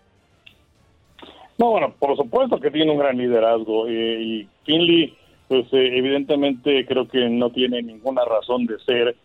No, 1.60 1.72
bueno, 1.72 1.94
por 2.00 2.18
supuesto 2.18 2.60
que 2.60 2.72
tiene 2.72 2.92
un 2.92 2.98
gran 2.98 3.18
liderazgo 3.18 3.88
eh, 3.88 4.20
y 4.20 4.48
Finley, 4.66 5.16
pues 5.48 5.68
evidentemente 5.72 6.88
creo 6.88 7.08
que 7.08 7.30
no 7.30 7.52
tiene 7.52 7.84
ninguna 7.84 8.26
razón 8.26 8.66
de 8.66 8.80
ser. 8.80 9.16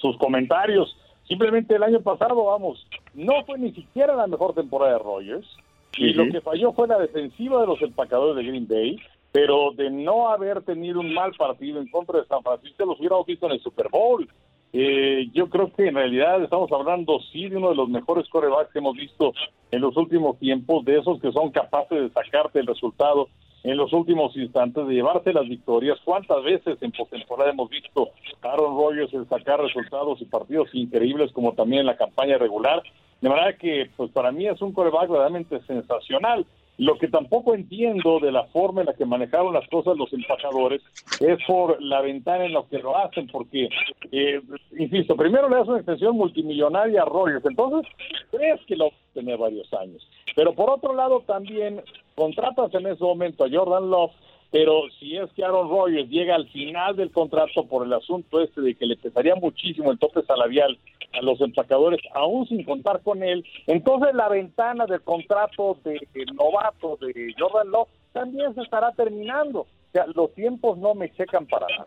sus 0.00 0.16
comentarios, 0.18 0.96
simplemente 1.26 1.74
el 1.74 1.82
año 1.82 2.00
pasado, 2.02 2.44
vamos, 2.44 2.86
no 3.14 3.44
fue 3.46 3.58
ni 3.58 3.72
siquiera 3.72 4.14
la 4.14 4.28
mejor 4.28 4.54
temporada 4.54 4.92
de 4.92 4.98
Rodgers 5.00 5.56
y 5.96 6.12
lo 6.12 6.28
que 6.30 6.40
falló 6.40 6.72
fue 6.72 6.88
la 6.88 6.98
defensiva 6.98 7.60
de 7.60 7.66
los 7.66 7.82
empacadores 7.82 8.36
de 8.36 8.50
Green 8.50 8.68
Bay, 8.68 8.98
pero 9.32 9.72
de 9.72 9.90
no 9.90 10.28
haber 10.28 10.62
tenido 10.62 11.00
un 11.00 11.12
mal 11.12 11.32
partido 11.32 11.80
en 11.80 11.88
contra 11.88 12.20
de 12.20 12.26
San 12.26 12.42
Francisco, 12.42 12.86
los 12.86 12.98
hubiéramos 12.98 13.26
visto 13.26 13.46
en 13.46 13.52
el 13.52 13.60
Super 13.60 13.88
Bowl. 13.90 14.28
Eh, 14.72 15.28
yo 15.32 15.48
creo 15.48 15.72
que 15.72 15.88
en 15.88 15.96
realidad 15.96 16.42
estamos 16.42 16.70
hablando 16.70 17.18
sí 17.32 17.48
de 17.48 17.56
uno 17.56 17.70
de 17.70 17.74
los 17.74 17.88
mejores 17.88 18.28
corebacks 18.28 18.72
que 18.72 18.78
hemos 18.78 18.96
visto 18.96 19.32
en 19.70 19.80
los 19.80 19.96
últimos 19.96 20.38
tiempos, 20.38 20.84
de 20.84 20.98
esos 20.98 21.20
que 21.20 21.32
son 21.32 21.50
capaces 21.50 22.00
de 22.00 22.10
sacarte 22.10 22.60
el 22.60 22.66
resultado 22.66 23.28
en 23.62 23.76
los 23.76 23.92
últimos 23.92 24.34
instantes, 24.36 24.86
de 24.86 24.94
llevarse 24.94 25.32
las 25.32 25.48
victorias. 25.48 25.98
¿Cuántas 26.04 26.42
veces 26.44 26.78
en 26.80 26.92
postemporada 26.92 27.50
hemos 27.50 27.68
visto 27.68 28.10
a 28.42 28.52
Aaron 28.52 28.76
Rodgers 28.76 29.10
sacar 29.28 29.60
resultados 29.60 30.20
y 30.22 30.24
partidos 30.24 30.68
increíbles 30.72 31.32
como 31.32 31.52
también 31.52 31.80
en 31.80 31.86
la 31.86 31.96
campaña 31.96 32.38
regular? 32.38 32.82
De 33.20 33.28
manera 33.28 33.56
que, 33.56 33.90
pues 33.96 34.10
para 34.12 34.32
mí 34.32 34.46
es 34.46 34.60
un 34.62 34.72
coreback 34.72 35.08
verdaderamente 35.08 35.60
sensacional. 35.66 36.46
Lo 36.78 36.96
que 36.96 37.08
tampoco 37.08 37.54
entiendo 37.54 38.20
de 38.20 38.32
la 38.32 38.44
forma 38.44 38.80
en 38.80 38.86
la 38.86 38.94
que 38.94 39.04
manejaron 39.04 39.52
las 39.52 39.68
cosas 39.68 39.98
los 39.98 40.10
empacadores 40.14 40.80
es 41.20 41.38
por 41.46 41.82
la 41.82 42.00
ventana 42.00 42.46
en 42.46 42.54
la 42.54 42.62
que 42.70 42.78
lo 42.78 42.96
hacen, 42.96 43.26
porque, 43.26 43.68
eh, 44.10 44.40
insisto, 44.78 45.14
primero 45.14 45.50
le 45.50 45.56
das 45.56 45.68
una 45.68 45.76
extensión 45.76 46.16
multimillonaria 46.16 47.02
a 47.02 47.04
Rogers, 47.04 47.44
entonces 47.44 47.92
crees 48.30 48.60
que 48.66 48.76
lo 48.76 48.86
va 48.86 48.90
a 48.92 49.12
tener 49.12 49.36
varios 49.36 49.70
años. 49.74 50.08
Pero 50.34 50.54
por 50.54 50.70
otro 50.70 50.94
lado 50.94 51.22
también 51.26 51.82
contratas 52.14 52.72
en 52.72 52.86
ese 52.86 53.04
momento 53.04 53.44
a 53.44 53.50
Jordan 53.50 53.90
Love 53.90 54.12
pero 54.50 54.82
si 54.98 55.16
es 55.16 55.30
que 55.32 55.44
Aaron 55.44 55.68
Rodgers 55.68 56.08
llega 56.10 56.34
al 56.34 56.48
final 56.48 56.96
del 56.96 57.12
contrato 57.12 57.66
por 57.66 57.86
el 57.86 57.92
asunto 57.92 58.40
este 58.40 58.60
de 58.60 58.74
que 58.74 58.86
le 58.86 58.96
pesaría 58.96 59.36
muchísimo 59.36 59.92
el 59.92 59.98
tope 59.98 60.22
salarial 60.22 60.76
a 61.12 61.22
los 61.22 61.40
empacadores, 61.40 62.00
aún 62.14 62.46
sin 62.46 62.64
contar 62.64 63.02
con 63.02 63.22
él, 63.22 63.44
entonces 63.66 64.14
la 64.14 64.28
ventana 64.28 64.86
del 64.86 65.02
contrato 65.02 65.78
de, 65.84 66.00
novato 66.34 66.96
de 67.00 67.34
Jordan 67.38 67.70
Love 67.70 67.88
también 68.12 68.54
se 68.54 68.62
estará 68.62 68.92
terminando. 68.92 69.60
O 69.60 69.92
sea, 69.92 70.06
los 70.14 70.32
tiempos 70.34 70.78
no 70.78 70.94
me 70.94 71.12
checan 71.12 71.46
para 71.46 71.66
nada. 71.68 71.86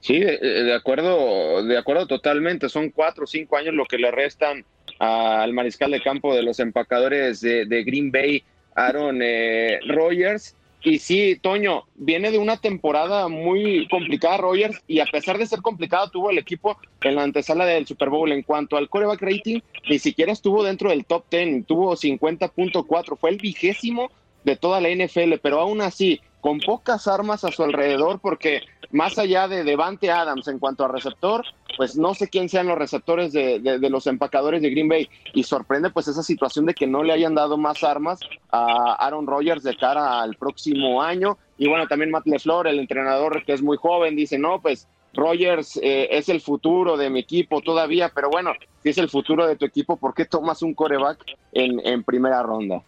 Sí, 0.00 0.18
de, 0.18 0.74
acuerdo, 0.74 1.62
de 1.64 1.78
acuerdo 1.78 2.08
totalmente. 2.08 2.68
Son 2.68 2.90
cuatro 2.90 3.22
o 3.22 3.26
cinco 3.28 3.56
años 3.56 3.74
lo 3.74 3.84
que 3.84 3.98
le 3.98 4.10
restan 4.10 4.64
al 4.98 5.52
mariscal 5.52 5.92
de 5.92 6.00
campo 6.00 6.34
de 6.34 6.42
los 6.42 6.58
empacadores 6.58 7.40
de, 7.40 7.66
de 7.66 7.84
Green 7.84 8.10
Bay 8.10 8.42
Aaron 8.74 9.20
eh, 9.22 9.78
Rodgers. 9.86 10.56
Y 10.84 10.98
sí, 10.98 11.38
Toño, 11.40 11.84
viene 11.94 12.32
de 12.32 12.38
una 12.38 12.56
temporada 12.56 13.28
muy 13.28 13.86
complicada 13.88 14.38
Rogers 14.38 14.82
y 14.88 14.98
a 14.98 15.06
pesar 15.06 15.38
de 15.38 15.46
ser 15.46 15.62
complicado 15.62 16.10
tuvo 16.10 16.30
el 16.30 16.38
equipo 16.38 16.76
en 17.02 17.14
la 17.14 17.22
antesala 17.22 17.64
del 17.64 17.86
Super 17.86 18.10
Bowl. 18.10 18.32
En 18.32 18.42
cuanto 18.42 18.76
al 18.76 18.88
coreback 18.88 19.22
rating, 19.22 19.60
ni 19.88 19.98
siquiera 20.00 20.32
estuvo 20.32 20.64
dentro 20.64 20.90
del 20.90 21.04
top 21.04 21.24
10, 21.30 21.66
tuvo 21.66 21.94
50.4, 21.94 23.16
fue 23.16 23.30
el 23.30 23.36
vigésimo 23.36 24.10
de 24.42 24.56
toda 24.56 24.80
la 24.80 24.88
NFL, 24.88 25.34
pero 25.40 25.60
aún 25.60 25.82
así, 25.82 26.20
con 26.42 26.58
pocas 26.58 27.06
armas 27.06 27.44
a 27.44 27.52
su 27.52 27.62
alrededor, 27.62 28.18
porque 28.18 28.62
más 28.90 29.16
allá 29.16 29.46
de 29.46 29.62
Devante 29.62 30.10
Adams 30.10 30.48
en 30.48 30.58
cuanto 30.58 30.84
a 30.84 30.88
receptor, 30.88 31.44
pues 31.76 31.96
no 31.96 32.14
sé 32.14 32.28
quién 32.28 32.48
sean 32.48 32.66
los 32.66 32.76
receptores 32.76 33.32
de, 33.32 33.60
los 33.88 34.08
empacadores 34.08 34.60
de 34.60 34.70
Green 34.70 34.88
Bay 34.88 35.08
y 35.34 35.44
sorprende 35.44 35.90
pues 35.90 36.08
esa 36.08 36.24
situación 36.24 36.66
de 36.66 36.74
que 36.74 36.88
no 36.88 37.04
le 37.04 37.12
hayan 37.12 37.36
dado 37.36 37.56
más 37.56 37.84
armas 37.84 38.18
a 38.50 38.96
Aaron 38.98 39.28
Rodgers 39.28 39.62
de 39.62 39.76
cara 39.76 40.20
al 40.20 40.34
próximo 40.34 41.00
año 41.00 41.38
y 41.58 41.68
bueno 41.68 41.86
también 41.86 42.10
Matt 42.10 42.26
LeFleur 42.26 42.66
el 42.66 42.80
entrenador 42.80 43.44
que 43.44 43.52
es 43.52 43.62
muy 43.62 43.76
joven 43.76 44.16
dice 44.16 44.36
no 44.36 44.60
pues 44.60 44.88
Rodgers 45.14 45.78
eh, 45.82 46.08
es 46.10 46.28
el 46.28 46.40
futuro 46.40 46.96
de 46.96 47.08
mi 47.08 47.20
equipo 47.20 47.60
todavía 47.60 48.10
pero 48.14 48.28
bueno 48.28 48.52
si 48.82 48.90
es 48.90 48.98
el 48.98 49.08
futuro 49.08 49.46
de 49.46 49.56
tu 49.56 49.64
equipo 49.64 49.96
¿por 49.96 50.12
qué 50.12 50.24
tomas 50.24 50.60
un 50.62 50.74
coreback 50.74 51.24
en, 51.52 51.80
en 51.86 52.02
primera 52.02 52.42
ronda? 52.42 52.82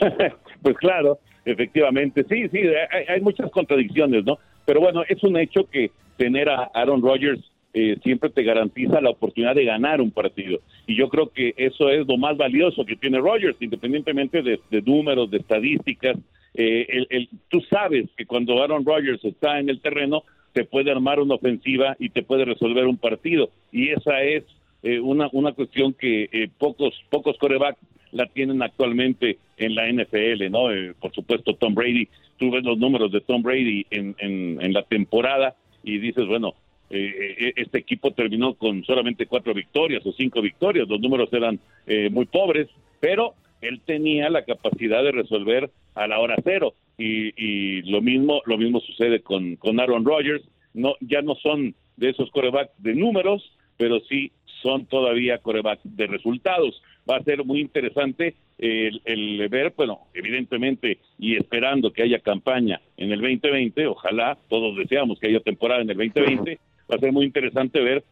pues 0.62 0.76
claro 0.76 1.18
efectivamente 1.44 2.24
sí 2.28 2.48
sí 2.48 2.58
hay, 2.90 3.04
hay 3.08 3.20
muchas 3.20 3.50
contradicciones 3.50 4.24
no 4.24 4.38
pero 4.64 4.80
bueno, 4.80 5.02
es 5.08 5.22
un 5.22 5.36
hecho 5.36 5.68
que 5.70 5.90
tener 6.16 6.48
a 6.48 6.70
Aaron 6.74 7.02
Rodgers 7.02 7.40
eh, 7.72 7.98
siempre 8.02 8.30
te 8.30 8.44
garantiza 8.44 9.00
la 9.00 9.10
oportunidad 9.10 9.54
de 9.54 9.64
ganar 9.64 10.00
un 10.00 10.10
partido. 10.10 10.60
Y 10.86 10.96
yo 10.96 11.08
creo 11.08 11.30
que 11.30 11.54
eso 11.56 11.90
es 11.90 12.06
lo 12.06 12.16
más 12.16 12.36
valioso 12.36 12.84
que 12.84 12.96
tiene 12.96 13.18
Rodgers, 13.18 13.56
independientemente 13.60 14.42
de, 14.42 14.60
números, 14.82 15.30
de 15.30 15.38
estadísticas. 15.38 16.16
Eh, 16.54 17.04
el, 17.10 17.28
tú 17.48 17.60
sabes 17.62 18.08
que 18.16 18.26
cuando 18.26 18.62
Aaron 18.62 18.84
Rodgers 18.84 19.24
está 19.24 19.58
en 19.58 19.68
el 19.68 19.80
terreno, 19.80 20.22
te 20.52 20.64
puede 20.64 20.92
armar 20.92 21.18
una 21.18 21.34
ofensiva 21.34 21.96
y 21.98 22.10
te 22.10 22.22
puede 22.22 22.44
resolver 22.44 22.86
un 22.86 22.96
partido. 22.96 23.50
Y 23.72 23.90
esa 23.90 24.22
es 24.22 24.44
eh, 24.84 25.00
una, 25.00 25.28
una 25.32 25.52
cuestión 25.52 25.94
que 25.94 26.48
pocos, 26.58 26.94
pocos 27.10 27.36
corebacks 27.38 27.80
la 28.14 28.26
tienen 28.26 28.62
actualmente 28.62 29.38
en 29.56 29.74
la 29.74 29.86
NFL, 29.90 30.50
¿no? 30.50 30.68
por 31.00 31.12
supuesto, 31.12 31.54
Tom 31.54 31.74
Brady 31.74 32.08
tú 32.38 32.50
ves 32.50 32.64
los 32.64 32.78
números 32.78 33.12
de 33.12 33.20
Tom 33.20 33.42
Brady 33.42 33.86
en, 33.90 34.14
en, 34.18 34.72
la 34.72 34.82
temporada 34.82 35.54
y 35.82 35.98
dices, 35.98 36.26
bueno, 36.26 36.54
eh, 36.90 37.36
eh, 37.38 37.52
este 37.56 37.78
equipo 37.78 38.12
terminó 38.12 38.54
con 38.54 38.84
solamente 38.84 39.26
cuatro 39.26 39.54
victorias 39.54 40.04
o 40.06 40.12
cinco 40.12 40.40
victorias, 40.40 40.88
los 40.88 41.00
números 41.00 41.32
eran 41.32 41.58
eh, 41.86 42.08
muy 42.10 42.26
pobres, 42.26 42.68
pero 43.00 43.34
él 43.60 43.80
tenía 43.84 44.30
la 44.30 44.44
capacidad 44.44 45.02
de 45.02 45.12
resolver 45.12 45.70
a 45.94 46.06
la 46.06 46.18
hora 46.18 46.36
cero 46.42 46.74
y, 46.98 47.32
y 47.36 47.82
lo 47.82 48.00
mismo 48.02 48.42
lo 48.46 48.58
mismo 48.58 48.80
sucede 48.80 49.20
con, 49.20 49.56
con 49.56 49.80
Aaron 49.80 50.04
Rodgers, 50.04 50.44
no 50.74 50.94
ya 51.00 51.22
no 51.22 51.34
son 51.36 51.74
de 51.96 52.10
esos 52.10 52.30
corebacks 52.30 52.72
de 52.78 52.94
números, 52.94 53.56
pero 53.76 54.00
sí 54.00 54.32
son 54.62 54.86
todavía 54.86 55.38
corebacks 55.38 55.82
de 55.84 56.06
resultados. 56.06 56.82
Va 57.08 57.16
a 57.16 57.22
ser 57.22 57.44
muy 57.44 57.60
interesante 57.60 58.34
el, 58.58 59.48
ver, 59.48 59.74
bueno, 59.76 60.00
evidentemente 60.14 60.98
y 61.18 61.36
esperando 61.36 61.92
que 61.92 62.02
haya 62.02 62.20
campaña 62.20 62.80
en 62.96 63.12
el 63.12 63.20
2020, 63.20 63.86
ojalá 63.86 64.38
todos 64.48 64.76
deseamos 64.76 65.18
que 65.18 65.28
haya 65.28 65.40
temporada 65.40 65.82
en 65.82 65.90
el 65.90 65.96
2020, 65.96 66.58
va 66.90 66.96
a 66.96 66.98
ser 66.98 67.12
muy 67.12 67.26
interesante 67.26 67.80
ver 67.80 68.04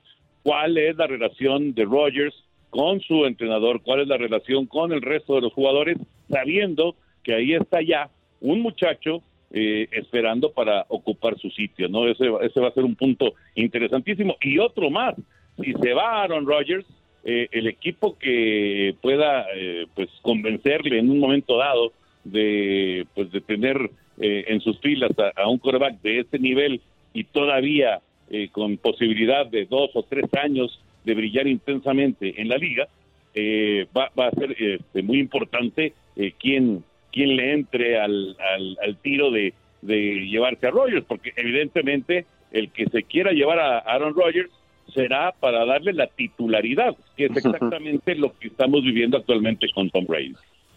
cuál 0.42 0.76
es 0.76 0.96
la 0.96 1.06
relación 1.06 1.74
de 1.74 1.84
Rogers 1.84 2.34
con 2.70 3.00
su 3.00 3.24
entrenador, 3.26 3.82
cuál 3.82 4.00
es 4.00 4.08
la 4.08 4.16
relación 4.16 4.66
con 4.66 4.92
el 4.92 5.02
resto 5.02 5.36
de 5.36 5.42
los 5.42 5.52
jugadores, 5.52 5.98
sabiendo 6.28 6.96
que 7.22 7.34
ahí 7.34 7.54
está 7.54 7.82
ya 7.82 8.10
un 8.40 8.60
muchacho 8.60 9.22
eh, 9.52 9.86
esperando 9.92 10.50
para 10.52 10.86
ocupar 10.88 11.38
su 11.38 11.50
sitio, 11.50 11.88
¿no? 11.88 12.08
Ese, 12.08 12.24
ese 12.40 12.60
va 12.60 12.68
a 12.68 12.72
ser 12.72 12.84
un 12.84 12.96
punto 12.96 13.34
interesantísimo. 13.54 14.36
Y 14.40 14.58
otro 14.58 14.90
más, 14.90 15.14
si 15.62 15.74
se 15.74 15.92
va 15.92 16.22
Aaron 16.22 16.46
Rodgers, 16.46 16.86
eh, 17.24 17.48
el 17.52 17.66
equipo 17.66 18.18
que 18.18 18.94
pueda 19.00 19.46
eh, 19.54 19.86
pues 19.94 20.08
convencerle 20.22 20.98
en 20.98 21.10
un 21.10 21.18
momento 21.18 21.56
dado 21.56 21.92
de 22.24 23.06
pues 23.14 23.30
de 23.32 23.40
tener 23.40 23.90
eh, 24.20 24.44
en 24.48 24.60
sus 24.60 24.78
filas 24.80 25.10
a, 25.36 25.48
un 25.48 25.58
quarterback 25.58 26.00
de 26.02 26.20
este 26.20 26.38
nivel 26.38 26.80
y 27.14 27.24
todavía 27.24 28.00
eh, 28.30 28.48
con 28.52 28.76
posibilidad 28.76 29.46
de 29.46 29.64
dos 29.64 29.90
o 29.94 30.02
tres 30.02 30.26
años 30.34 30.78
de 31.04 31.14
brillar 31.14 31.46
intensamente 31.46 32.40
en 32.40 32.48
la 32.48 32.58
liga, 32.58 32.88
eh, 33.34 33.86
va, 33.96 34.10
a 34.14 34.30
ser 34.32 34.54
este, 34.62 35.02
muy 35.02 35.18
importante 35.18 35.94
quién, 36.38 36.84
quién 37.10 37.36
le 37.36 37.54
entre 37.54 37.98
al, 37.98 38.36
al, 38.80 38.96
tiro 38.98 39.30
de, 39.30 39.54
de 39.80 40.26
llevarse 40.26 40.66
a 40.66 40.70
Rogers, 40.70 41.06
porque 41.06 41.32
evidentemente 41.34 42.26
el 42.52 42.70
que 42.70 42.84
se 42.86 43.02
quiera 43.04 43.32
llevar 43.32 43.58
a 43.58 43.78
Aaron 43.78 44.14
Rodgers 44.14 44.50
será 44.94 45.32
para 45.32 45.64
darle 45.64 45.92
la 45.92 46.06
titularidad, 46.06 46.94
que 47.16 47.26
es 47.26 47.36
exactamente 47.36 48.14
lo 48.14 48.36
que 48.38 48.48
estamos 48.48 48.82
viviendo 48.82 49.16
actualmente 49.16 49.66
con 49.74 49.90
Tom 49.90 50.06
Brady. 50.06 50.34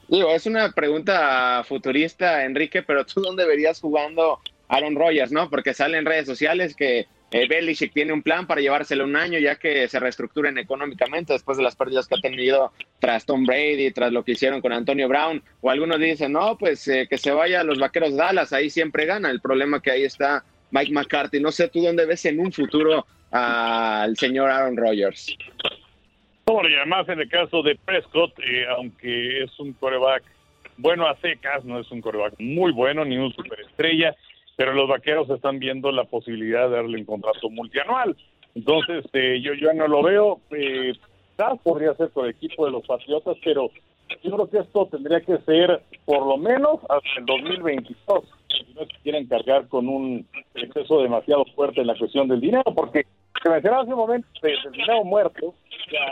Digo, 0.08 0.30
es 0.30 0.46
una 0.46 0.72
pregunta 0.72 1.64
futurista, 1.64 2.46
Enrique, 2.46 2.84
pero 2.84 3.06
tú 3.06 3.22
dónde 3.22 3.46
verías 3.46 3.80
jugando 3.82 4.40
Aaron 4.68 4.96
Rodgers, 4.96 5.32
¿no? 5.32 5.50
Porque 5.50 5.74
sale 5.74 5.98
en 5.98 6.06
redes 6.06 6.28
sociales 6.28 6.76
que 6.76 7.08
eh, 7.32 7.48
Belichick 7.48 7.92
tiene 7.92 8.14
un 8.14 8.22
plan 8.22 8.46
para 8.46 8.62
llevárselo 8.62 9.04
un 9.04 9.16
año 9.16 9.40
ya 9.40 9.56
que 9.56 9.88
se 9.88 10.00
reestructuren 10.00 10.58
económicamente 10.58 11.34
después 11.34 11.58
de 11.58 11.64
las 11.64 11.76
pérdidas 11.76 12.08
que 12.08 12.16
ha 12.16 12.22
tenido 12.22 12.72
tras 13.00 13.26
Tom 13.26 13.46
Brady, 13.46 13.92
tras 13.92 14.12
lo 14.12 14.24
que 14.24 14.34
hicieron 14.34 14.62
con 14.62 14.72
Antonio 14.72 15.08
Brown. 15.08 15.44
O 15.62 15.70
algunos 15.70 16.00
dicen, 16.00 16.34
no, 16.34 16.58
pues 16.58 16.88
eh, 16.88 17.08
que 17.10 17.18
se 17.18 17.32
vaya 17.32 17.62
a 17.62 17.64
los 17.64 17.80
vaqueros 17.80 18.12
de 18.12 18.18
Dallas, 18.18 18.54
ahí 18.54 18.70
siempre 18.70 19.06
gana. 19.06 19.32
El 19.32 19.42
problema 19.42 19.82
que 19.82 19.92
ahí 19.92 20.04
está 20.04 20.46
Mike 20.72 20.92
McCarthy. 20.92 21.40
No 21.40 21.52
sé 21.52 21.68
tú 21.70 21.82
dónde 21.82 22.06
ves 22.06 22.26
en 22.26 22.40
un 22.40 22.52
futuro 22.52 23.06
al 23.32 24.16
señor 24.18 24.50
Aaron 24.50 24.78
Rodgers. 24.78 25.36
Bueno, 26.46 26.70
y 26.70 26.76
además 26.76 27.10
en 27.10 27.20
el 27.20 27.30
caso 27.30 27.64
de 27.64 27.76
Prescott, 27.76 28.38
eh, 28.40 28.66
aunque 28.70 29.44
es 29.44 29.60
un 29.60 29.74
coreback 29.74 30.24
bueno 30.78 31.08
a 31.08 31.16
secas, 31.18 31.66
no 31.66 31.80
es 31.80 31.90
un 31.92 32.02
coreback 32.02 32.36
muy 32.40 32.72
bueno 32.72 33.04
ni 33.04 33.18
un 33.18 33.34
superestrella, 33.34 34.16
pero 34.56 34.74
los 34.74 34.88
vaqueros 34.88 35.30
están 35.30 35.60
viendo 35.60 35.92
la 35.92 36.04
posibilidad 36.04 36.70
de 36.70 36.76
darle 36.76 37.00
un 37.00 37.06
contrato 37.06 37.50
multianual. 37.50 38.16
Entonces, 38.54 39.06
eh, 39.14 39.42
yo 39.42 39.54
ya 39.54 39.74
no 39.74 39.88
lo 39.88 40.04
veo. 40.04 40.40
Eh, 40.52 40.94
podría 41.64 41.94
ser 41.96 42.12
con 42.12 42.26
el 42.26 42.32
equipo 42.32 42.66
de 42.66 42.72
los 42.72 42.86
Patriotas, 42.86 43.38
pero 43.44 43.70
yo 44.24 44.32
creo 44.32 44.50
que 44.50 44.60
esto 44.60 44.88
tendría 44.90 45.20
que 45.22 45.38
ser 45.40 45.82
por 46.06 46.26
lo 46.26 46.38
menos 46.38 46.80
hasta 46.90 47.20
el 47.20 47.26
2022 47.26 48.24
no 48.76 48.86
se 48.86 49.02
quieren 49.04 49.28
cargar 49.28 49.68
con 49.68 49.88
un 49.88 50.26
exceso 50.54 51.02
demasiado 51.02 51.46
fuerte 51.56 51.82
en 51.82 51.88
la 51.88 51.98
cuestión 51.98 52.28
del 52.28 52.42
dinero, 52.42 52.64
porque 52.76 53.06
se 53.42 53.50
mencionaba 53.50 53.84
hace 53.84 53.94
un 53.94 54.00
momento 54.00 54.28
del 54.42 54.72
dinero 54.72 55.04
muerto, 55.04 55.54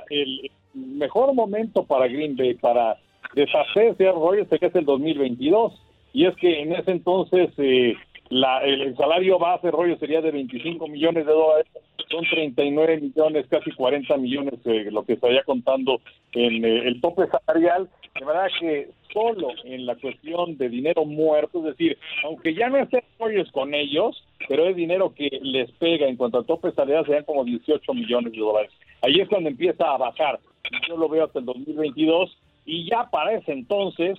el 0.10 0.52
mejor 0.74 1.34
momento 1.34 1.84
para 1.86 2.08
Green 2.08 2.36
Bay 2.36 2.54
para 2.56 2.98
deshacerse 3.36 4.04
de 4.04 4.12
Rogers 4.12 4.52
es 4.52 4.76
el 4.76 4.86
2022, 4.86 5.74
y 6.14 6.26
es 6.26 6.36
que 6.36 6.62
en 6.62 6.74
ese 6.74 6.92
entonces 6.92 7.50
eh, 7.58 7.96
la, 8.34 8.60
el, 8.64 8.96
salario 8.98 9.38
base 9.38 9.70
Rogers 9.70 10.00
sería 10.00 10.22
de 10.22 10.32
25 10.32 10.88
millones 10.88 11.26
de 11.26 11.32
dólares, 11.32 11.68
son 12.10 12.24
39 12.26 13.02
millones, 13.02 13.46
casi 13.48 13.72
40 13.72 14.18
millones 14.18 14.56
eh, 14.66 14.90
lo 14.92 15.04
que 15.04 15.14
estaría 15.14 15.44
contando 15.44 16.02
en 16.32 16.66
eh, 16.66 16.88
el 16.88 17.00
tope 17.00 17.28
salarial, 17.28 17.90
de 18.20 18.26
verdad 18.26 18.48
que 18.60 18.90
solo 19.12 19.50
en 19.64 19.86
la 19.86 19.96
cuestión 19.96 20.58
de 20.58 20.70
dinero 20.70 21.06
muerto, 21.06 21.60
es 21.60 21.78
decir, 21.78 21.98
aunque 22.24 22.56
ya 22.56 22.70
no 22.70 22.78
estén 22.78 23.04
Rogers 23.20 23.52
con 23.52 23.74
ellos, 23.74 24.26
pero 24.48 24.68
es 24.68 24.76
dinero 24.76 25.14
que 25.14 25.30
les 25.42 25.72
pega 25.74 26.08
en 26.08 26.18
cuanto 26.18 26.40
al 26.40 26.46
tope 26.46 26.72
salarial, 26.72 27.06
serían 27.06 27.26
como 27.26 27.46
18 27.46 27.94
millones 27.94 28.34
de 28.34 28.40
dólares. 28.40 28.72
Ahí 29.02 29.20
es 29.20 29.30
cuando 29.30 29.50
empieza 29.50 29.94
a 29.94 29.98
bajar. 29.98 30.40
Yo 30.88 30.98
lo 30.98 31.08
veo 31.08 31.26
hasta 31.26 31.40
el 31.40 31.46
2022 31.46 32.36
y 32.66 32.90
ya 32.90 33.10
para 33.12 33.34
ese 33.34 33.52
entonces, 33.52 34.18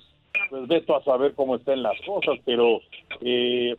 pues 0.50 0.68
veto 0.68 0.96
a 0.96 1.02
saber 1.04 1.34
cómo 1.34 1.56
están 1.56 1.82
las 1.82 2.00
cosas, 2.02 2.38
pero 2.44 2.80
eh, 3.20 3.74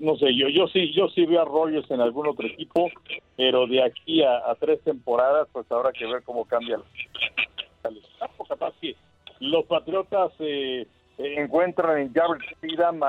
no 0.00 0.16
sé, 0.16 0.34
yo 0.34 0.48
yo 0.48 0.66
sí 0.68 0.92
yo 0.92 1.08
sí 1.08 1.26
veo 1.26 1.42
a 1.42 1.44
Rogers 1.44 1.90
en 1.90 2.00
algún 2.00 2.26
otro 2.26 2.46
equipo, 2.46 2.90
pero 3.36 3.66
de 3.66 3.82
aquí 3.82 4.22
a, 4.22 4.54
tres 4.58 4.80
temporadas, 4.82 5.46
pues 5.52 5.70
habrá 5.70 5.92
que 5.92 6.06
ver 6.06 6.22
cómo 6.24 6.44
cambia 6.46 6.76
el 6.76 8.02
capaz 8.48 8.74
que 8.80 8.96
los 9.40 9.64
Patriotas 9.66 10.32
eh, 10.40 10.86
eh, 11.18 11.34
encuentran 11.38 11.98
en 11.98 12.12
Jared 12.12 12.40
Stidham 12.56 13.00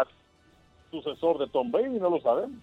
sucesor 0.92 1.40
de 1.40 1.48
Tom 1.48 1.72
Brady, 1.72 2.00
no 2.00 2.10
lo 2.10 2.22
sabemos. 2.22 2.60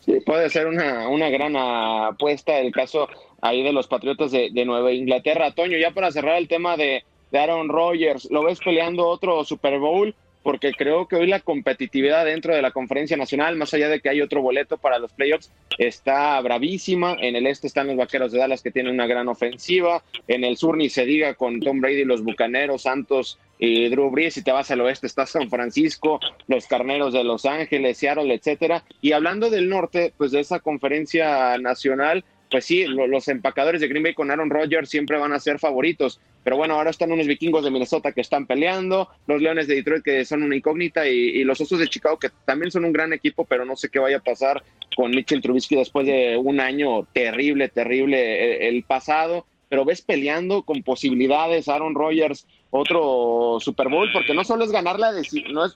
Sí, 0.00 0.20
puede 0.24 0.50
ser 0.50 0.66
una, 0.66 1.08
una 1.08 1.28
gran 1.28 1.54
apuesta 1.56 2.58
el 2.58 2.72
caso 2.72 3.08
ahí 3.40 3.62
de 3.62 3.72
los 3.72 3.86
Patriotas 3.86 4.32
de, 4.32 4.64
Nueva 4.64 4.92
Inglaterra. 4.92 5.52
Toño, 5.52 5.78
ya 5.78 5.92
para 5.92 6.10
cerrar 6.10 6.36
el 6.36 6.48
tema 6.48 6.76
de, 6.76 7.04
de 7.30 7.38
Aaron 7.38 7.68
Rodgers, 7.68 8.30
¿lo 8.30 8.42
ves 8.42 8.58
peleando 8.60 9.06
otro 9.06 9.44
Super 9.44 9.78
Bowl? 9.78 10.14
Porque 10.44 10.72
creo 10.72 11.08
que 11.08 11.16
hoy 11.16 11.26
la 11.26 11.40
competitividad 11.40 12.26
dentro 12.26 12.54
de 12.54 12.62
la 12.62 12.70
conferencia 12.70 13.16
nacional, 13.16 13.56
más 13.56 13.72
allá 13.72 13.88
de 13.88 14.00
que 14.00 14.10
hay 14.10 14.20
otro 14.20 14.42
boleto 14.42 14.76
para 14.76 14.98
los 14.98 15.12
playoffs, 15.14 15.50
está 15.78 16.38
bravísima. 16.42 17.16
En 17.18 17.34
el 17.34 17.46
este 17.46 17.66
están 17.66 17.86
los 17.86 17.96
Vaqueros 17.96 18.30
de 18.30 18.38
Dallas 18.38 18.62
que 18.62 18.70
tienen 18.70 18.92
una 18.92 19.06
gran 19.06 19.26
ofensiva. 19.28 20.04
En 20.28 20.44
el 20.44 20.58
sur 20.58 20.76
ni 20.76 20.90
se 20.90 21.06
diga 21.06 21.34
con 21.34 21.60
Tom 21.60 21.80
Brady, 21.80 22.04
los 22.04 22.22
Bucaneros, 22.22 22.82
Santos 22.82 23.38
y 23.58 23.88
Drew 23.88 24.10
Brees. 24.10 24.34
Si 24.34 24.42
te 24.42 24.52
vas 24.52 24.70
al 24.70 24.82
oeste 24.82 25.06
está 25.06 25.24
San 25.24 25.48
Francisco, 25.48 26.20
los 26.46 26.66
Carneros 26.66 27.14
de 27.14 27.24
Los 27.24 27.46
Ángeles, 27.46 27.96
Seattle, 27.96 28.34
etcétera. 28.34 28.84
Y 29.00 29.12
hablando 29.12 29.48
del 29.48 29.70
norte, 29.70 30.12
pues 30.18 30.30
de 30.30 30.40
esa 30.40 30.60
conferencia 30.60 31.56
nacional, 31.56 32.22
pues 32.54 32.66
sí, 32.66 32.84
los 32.86 33.26
empacadores 33.26 33.80
de 33.80 33.88
Green 33.88 34.04
Bay 34.04 34.14
con 34.14 34.30
Aaron 34.30 34.48
Rodgers 34.48 34.88
siempre 34.88 35.18
van 35.18 35.32
a 35.32 35.40
ser 35.40 35.58
favoritos. 35.58 36.20
Pero 36.44 36.56
bueno, 36.56 36.74
ahora 36.74 36.90
están 36.90 37.10
unos 37.10 37.26
vikingos 37.26 37.64
de 37.64 37.72
Minnesota 37.72 38.12
que 38.12 38.20
están 38.20 38.46
peleando, 38.46 39.08
los 39.26 39.42
Leones 39.42 39.66
de 39.66 39.74
Detroit 39.74 40.04
que 40.04 40.24
son 40.24 40.44
una 40.44 40.54
incógnita 40.54 41.04
y, 41.08 41.42
los 41.42 41.60
Osos 41.60 41.80
de 41.80 41.88
Chicago 41.88 42.16
que 42.16 42.30
también 42.44 42.70
son 42.70 42.84
un 42.84 42.92
gran 42.92 43.12
equipo, 43.12 43.44
pero 43.44 43.64
no 43.64 43.74
sé 43.74 43.88
qué 43.88 43.98
vaya 43.98 44.18
a 44.18 44.22
pasar 44.22 44.62
con 44.94 45.10
Mitchell 45.10 45.42
Trubisky 45.42 45.74
después 45.74 46.06
de 46.06 46.36
un 46.36 46.60
año 46.60 47.02
terrible, 47.12 47.68
terrible 47.70 48.18
eh, 48.18 48.68
el, 48.68 48.84
pasado. 48.84 49.46
Pero 49.68 49.84
ves 49.84 50.02
peleando 50.02 50.62
con 50.62 50.84
posibilidades 50.84 51.66
Aaron 51.66 51.96
Rodgers 51.96 52.46
otro 52.70 53.58
Super 53.58 53.88
Bowl, 53.88 54.12
porque 54.12 54.32
no 54.32 54.44
solo 54.44 54.64
es 54.64 54.70
ganar 54.70 55.00
la, 55.00 55.10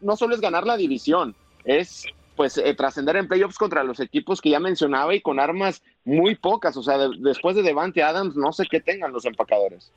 no, 0.00 0.16
solo 0.16 0.36
es 0.36 0.40
ganar 0.40 0.64
la 0.64 0.76
división, 0.76 1.34
es 1.64 2.04
pues 2.38 2.56
eh, 2.56 2.72
trascender 2.72 3.16
en 3.16 3.26
playoffs 3.26 3.58
contra 3.58 3.82
los 3.82 3.98
equipos 3.98 4.40
que 4.40 4.50
ya 4.50 4.60
mencionaba 4.60 5.12
y 5.12 5.20
con 5.20 5.40
armas 5.40 5.82
muy 6.04 6.36
pocas. 6.36 6.76
O 6.76 6.84
sea, 6.84 6.96
después 7.18 7.56
de 7.56 7.64
Devante 7.64 8.00
Adams, 8.00 8.36
no 8.36 8.52
sé 8.52 8.64
qué 8.70 8.78
tengan 8.78 9.12
los 9.12 9.24
empacadores. 9.24 9.92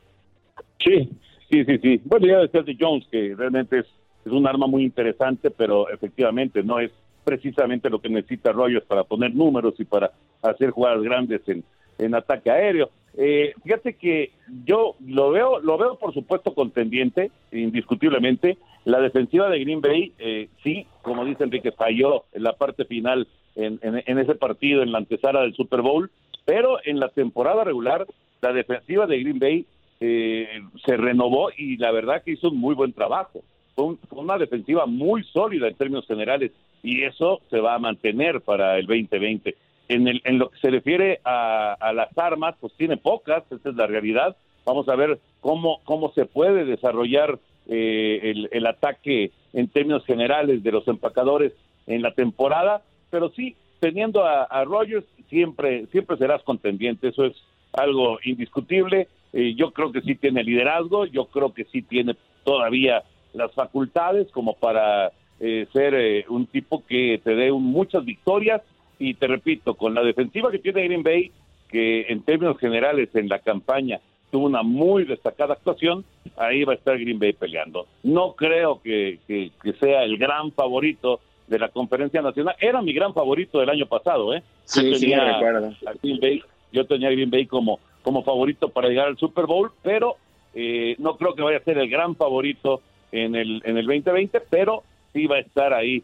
Sí, 0.79 1.07
sí, 1.51 1.63
sí, 1.63 1.77
sí. 1.77 2.01
Bueno, 2.03 2.25
ya 2.25 2.39
decía 2.39 2.63
de 2.63 2.75
Jones, 2.77 3.05
que 3.11 3.35
realmente 3.37 3.77
es, 3.77 3.85
es 4.25 4.31
un 4.31 4.47
arma 4.47 4.65
muy 4.65 4.83
interesante, 4.83 5.51
pero 5.51 5.87
efectivamente 5.89 6.63
no 6.63 6.79
es 6.79 6.91
precisamente 7.23 7.91
lo 7.91 8.01
que 8.01 8.09
necesita 8.09 8.51
Rogers 8.51 8.85
para 8.85 9.03
poner 9.03 9.35
números 9.35 9.75
y 9.77 9.85
para 9.85 10.11
hacer 10.41 10.71
jugadas 10.71 11.03
grandes 11.03 11.47
en, 11.47 11.63
en 11.99 12.15
ataque 12.15 12.49
aéreo. 12.49 12.89
Eh, 13.17 13.53
fíjate 13.63 13.93
que 13.93 14.31
yo 14.65 14.95
lo 15.05 15.29
veo, 15.29 15.59
lo 15.59 15.77
veo 15.77 15.99
por 15.99 16.11
supuesto 16.11 16.55
contendiente, 16.55 17.29
indiscutiblemente. 17.51 18.57
La 18.85 18.99
defensiva 18.99 19.49
de 19.49 19.59
Green 19.59 19.81
Bay, 19.81 20.13
eh, 20.17 20.49
sí, 20.63 20.87
como 21.03 21.23
dice 21.23 21.43
Enrique, 21.43 21.71
falló 21.71 22.25
en 22.33 22.43
la 22.43 22.53
parte 22.53 22.85
final 22.85 23.27
en, 23.55 24.19
ese 24.19 24.35
partido, 24.35 24.81
en 24.81 24.91
la 24.91 24.99
antesala 24.99 25.41
del 25.41 25.53
Super 25.53 25.81
Bowl, 25.81 26.09
pero 26.45 26.79
en 26.83 26.99
la 26.99 27.09
temporada 27.09 27.63
regular, 27.63 28.07
la 28.41 28.53
defensiva 28.53 29.05
de 29.05 29.19
Green 29.19 29.39
Bay 29.39 29.65
eh, 29.99 30.61
se 30.85 30.97
renovó 30.97 31.49
y 31.55 31.77
la 31.77 31.91
verdad 31.91 32.23
que 32.23 32.31
hizo 32.31 32.49
un 32.49 32.57
muy 32.57 32.73
buen 32.73 32.93
trabajo. 32.93 33.41
Fue, 33.75 33.95
una 34.11 34.37
defensiva 34.37 34.85
muy 34.85 35.23
sólida 35.25 35.67
en 35.67 35.75
términos 35.75 36.07
generales 36.07 36.51
y 36.81 37.03
eso 37.03 37.41
se 37.49 37.59
va 37.59 37.75
a 37.75 37.79
mantener 37.79 38.41
para 38.41 38.77
el 38.77 38.87
2020. 38.87 39.55
En, 39.89 40.07
el, 40.07 40.21
en 40.23 40.39
lo 40.39 40.49
que 40.49 40.59
se 40.59 40.69
refiere 40.71 41.19
a, 41.23 41.91
las 41.93 42.17
armas, 42.17 42.55
pues 42.59 42.73
tiene 42.77 42.97
pocas, 42.97 43.43
esa 43.51 43.69
es 43.69 43.75
la 43.75 43.87
realidad. 43.87 44.35
Vamos 44.65 44.87
a 44.89 44.95
ver 44.95 45.19
cómo, 45.41 45.81
cómo 45.83 46.11
se 46.13 46.25
puede 46.25 46.65
desarrollar 46.65 47.39
eh, 47.73 48.47
el, 48.51 48.67
ataque 48.67 49.31
en 49.53 49.69
términos 49.69 50.05
generales 50.05 50.61
de 50.61 50.73
los 50.73 50.85
empacadores 50.89 51.53
en 51.87 52.01
la 52.01 52.13
temporada, 52.13 52.81
pero 53.09 53.29
sí, 53.29 53.55
teniendo 53.79 54.25
a, 54.25 54.43
a 54.43 54.65
Rogers, 54.65 55.05
siempre, 55.29 55.85
siempre 55.87 56.17
serás 56.17 56.43
contendiente, 56.43 57.07
eso 57.07 57.23
es 57.23 57.33
algo 57.71 58.19
indiscutible. 58.25 59.07
Eh, 59.31 59.55
yo 59.55 59.71
creo 59.71 59.93
que 59.93 60.01
sí 60.01 60.15
tiene 60.15 60.43
liderazgo, 60.43 61.05
yo 61.05 61.27
creo 61.27 61.53
que 61.53 61.63
sí 61.63 61.81
tiene 61.81 62.17
todavía 62.43 63.03
las 63.31 63.53
facultades 63.53 64.29
como 64.31 64.55
para 64.55 65.13
eh, 65.39 65.65
ser 65.71 66.25
un 66.27 66.47
tipo 66.47 66.83
que 66.85 67.21
te 67.23 67.35
dé 67.35 67.53
muchas 67.53 68.03
victorias 68.03 68.61
y 68.99 69.13
te 69.13 69.27
repito, 69.27 69.75
con 69.75 69.93
la 69.93 70.03
defensiva 70.03 70.51
que 70.51 70.59
tiene 70.59 70.83
Green 70.83 71.03
Bay, 71.03 71.31
que 71.69 72.07
en 72.09 72.21
términos 72.23 72.57
generales 72.59 73.07
en 73.15 73.29
la 73.29 73.39
campaña 73.39 74.01
tuvo 74.31 74.45
una 74.45 74.63
muy 74.63 75.03
destacada 75.03 75.53
actuación, 75.53 76.05
ahí 76.37 76.63
va 76.63 76.73
a 76.73 76.75
estar 76.75 76.97
Green 76.97 77.19
Bay 77.19 77.33
peleando. 77.33 77.85
No 78.03 78.33
creo 78.33 78.81
que, 78.81 79.19
que, 79.27 79.51
sea 79.79 80.03
el 80.03 80.17
gran 80.17 80.51
favorito 80.51 81.19
de 81.47 81.59
la 81.59 81.69
conferencia 81.69 82.21
nacional. 82.21 82.55
Era 82.59 82.81
mi 82.81 82.93
gran 82.93 83.13
favorito 83.13 83.59
del 83.59 83.69
año 83.69 83.85
pasado, 83.85 84.33
¿eh? 84.33 84.41
Sí, 84.63 84.95
sí, 84.95 85.13
recuerdo. 85.13 85.73
Green 86.01 86.19
Bay, 86.19 86.41
yo 86.71 86.85
tenía 86.85 87.09
a 87.09 87.11
Green 87.11 87.29
Bay 87.29 87.45
como, 87.45 87.79
como 88.01 88.23
favorito 88.23 88.69
para 88.69 88.87
llegar 88.87 89.07
al 89.07 89.17
Super 89.17 89.45
Bowl, 89.45 89.71
pero 89.83 90.15
eh, 90.53 90.95
no 90.97 91.17
creo 91.17 91.35
que 91.35 91.43
vaya 91.43 91.57
a 91.57 91.63
ser 91.63 91.77
el 91.77 91.89
gran 91.89 92.15
favorito 92.15 92.81
en 93.11 93.35
el, 93.35 93.61
en 93.65 93.77
el 93.77 93.85
2020, 93.85 94.41
pero 94.49 94.83
sí 95.13 95.27
va 95.27 95.37
a 95.37 95.39
estar 95.39 95.73
ahí 95.73 96.03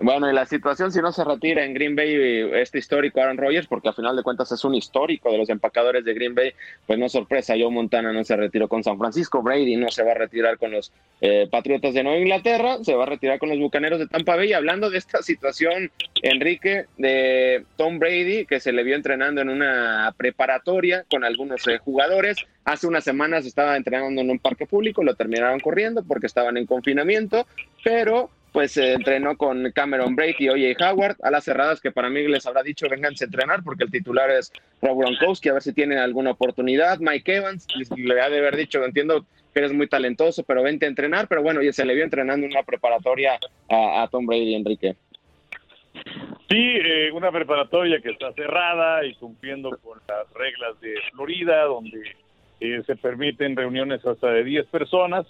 Bueno, 0.00 0.30
y 0.30 0.32
la 0.32 0.46
situación 0.46 0.92
si 0.92 1.00
no 1.00 1.10
se 1.10 1.24
retira 1.24 1.64
en 1.64 1.74
Green 1.74 1.96
Bay 1.96 2.50
este 2.54 2.78
histórico 2.78 3.20
Aaron 3.20 3.36
Rodgers, 3.36 3.66
porque 3.66 3.88
al 3.88 3.94
final 3.94 4.14
de 4.14 4.22
cuentas 4.22 4.52
es 4.52 4.64
un 4.64 4.76
histórico 4.76 5.32
de 5.32 5.38
los 5.38 5.48
empacadores 5.48 6.04
de 6.04 6.14
Green 6.14 6.36
Bay, 6.36 6.52
pues 6.86 7.00
no 7.00 7.08
sorpresa, 7.08 7.54
Joe 7.58 7.70
Montana 7.70 8.12
no 8.12 8.22
se 8.22 8.36
retiró 8.36 8.68
con 8.68 8.84
San 8.84 8.96
Francisco, 8.96 9.42
Brady 9.42 9.74
no 9.74 9.90
se 9.90 10.04
va 10.04 10.12
a 10.12 10.14
retirar 10.14 10.56
con 10.56 10.70
los 10.70 10.92
eh, 11.20 11.48
Patriotas 11.50 11.94
de 11.94 12.04
Nueva 12.04 12.20
Inglaterra, 12.20 12.78
se 12.82 12.94
va 12.94 13.02
a 13.02 13.06
retirar 13.06 13.40
con 13.40 13.48
los 13.48 13.58
Bucaneros 13.58 13.98
de 13.98 14.06
Tampa 14.06 14.36
Bay. 14.36 14.52
hablando 14.52 14.88
de 14.88 14.98
esta 14.98 15.20
situación, 15.20 15.90
Enrique, 16.22 16.86
de 16.96 17.64
Tom 17.76 17.98
Brady, 17.98 18.46
que 18.46 18.60
se 18.60 18.70
le 18.70 18.84
vio 18.84 18.94
entrenando 18.94 19.40
en 19.40 19.48
una 19.48 20.14
preparatoria 20.16 21.06
con 21.10 21.24
algunos 21.24 21.66
eh, 21.66 21.78
jugadores, 21.78 22.36
hace 22.64 22.86
unas 22.86 23.02
semanas 23.02 23.46
estaba 23.46 23.76
entrenando 23.76 24.20
en 24.20 24.30
un 24.30 24.38
parque 24.38 24.64
público, 24.64 25.02
lo 25.02 25.16
terminaron 25.16 25.58
corriendo 25.58 26.04
porque 26.04 26.26
estaban 26.26 26.56
en 26.56 26.66
confinamiento, 26.66 27.48
pero 27.82 28.30
pues 28.52 28.72
se 28.72 28.92
entrenó 28.94 29.36
con 29.36 29.70
Cameron 29.72 30.16
Brady 30.16 30.34
y 30.38 30.48
Oye 30.48 30.76
Howard, 30.80 31.16
a 31.22 31.30
las 31.30 31.44
cerradas 31.44 31.80
que 31.80 31.92
para 31.92 32.08
mí 32.08 32.26
les 32.26 32.46
habrá 32.46 32.62
dicho 32.62 32.88
vénganse 32.88 33.24
a 33.24 33.26
entrenar 33.26 33.62
porque 33.62 33.84
el 33.84 33.90
titular 33.90 34.30
es 34.30 34.52
Rob 34.80 34.98
Gronkowski, 34.98 35.48
a 35.48 35.54
ver 35.54 35.62
si 35.62 35.72
tienen 35.72 35.98
alguna 35.98 36.30
oportunidad. 36.30 36.98
Mike 36.98 37.36
Evans 37.36 37.66
le 37.96 38.20
ha 38.20 38.30
de 38.30 38.38
haber 38.38 38.56
dicho, 38.56 38.84
entiendo 38.84 39.24
que 39.52 39.60
eres 39.60 39.72
muy 39.72 39.86
talentoso, 39.86 40.42
pero 40.44 40.62
vente 40.62 40.86
a 40.86 40.88
entrenar, 40.88 41.28
pero 41.28 41.42
bueno, 41.42 41.62
ya 41.62 41.72
se 41.72 41.84
le 41.84 41.94
vio 41.94 42.04
entrenando 42.04 42.46
en 42.46 42.52
una 42.52 42.62
preparatoria 42.62 43.38
a, 43.68 44.08
Tom 44.10 44.26
Brady, 44.26 44.54
Enrique. 44.54 44.96
Sí, 46.48 46.56
eh, 46.56 47.10
una 47.12 47.30
preparatoria 47.30 48.00
que 48.00 48.10
está 48.10 48.32
cerrada 48.32 49.04
y 49.04 49.14
cumpliendo 49.14 49.76
con 49.78 49.98
las 50.08 50.32
reglas 50.32 50.80
de 50.80 50.94
Florida, 51.12 51.64
donde 51.64 52.16
eh, 52.60 52.82
se 52.86 52.96
permiten 52.96 53.56
reuniones 53.56 54.04
hasta 54.06 54.30
de 54.30 54.44
10 54.44 54.66
personas 54.66 55.26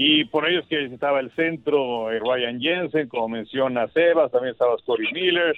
y 0.00 0.26
por 0.26 0.48
ello 0.48 0.60
es 0.60 0.66
que 0.66 0.84
estaba 0.84 1.18
el 1.18 1.32
centro, 1.32 2.12
eh, 2.12 2.20
Ryan 2.20 2.60
Jensen, 2.60 3.08
como 3.08 3.30
menciona 3.30 3.88
Sebas, 3.88 4.30
también 4.30 4.52
estaba 4.52 4.78
Scotty 4.78 5.12
Miller, 5.12 5.56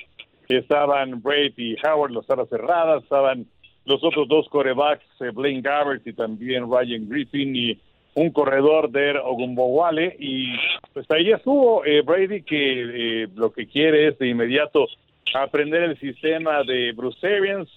estaban 0.49 1.21
Brady 1.21 1.53
y 1.75 1.77
Howard, 1.87 2.13
las 2.13 2.25
salas 2.25 2.49
cerradas, 2.49 3.03
estaban 3.03 3.45
los 3.85 4.03
otros 4.03 4.27
dos 4.29 4.49
corebacks, 4.49 5.05
eh, 5.21 5.29
Blaine 5.31 5.61
Gabbert 5.61 6.07
y 6.07 6.15
también 6.15 6.73
Ryan 6.73 7.07
Griffin 7.07 7.55
y 7.55 7.79
un 8.15 8.31
corredor 8.31 8.91
de 8.91 9.19
Ogumbowale 9.19 10.17
y 10.19 10.55
pues 10.95 11.05
ahí 11.11 11.33
estuvo 11.33 11.85
eh, 11.85 12.01
Brady 12.01 12.41
que 12.41 13.29
lo 13.35 13.53
que 13.53 13.67
quiere 13.67 14.09
es 14.09 14.19
de 14.19 14.29
inmediato 14.29 14.87
aprender 15.35 15.83
el 15.83 16.01
sistema 16.01 16.63
de 16.63 16.93
Bruce 16.93 17.27
Arians, 17.27 17.69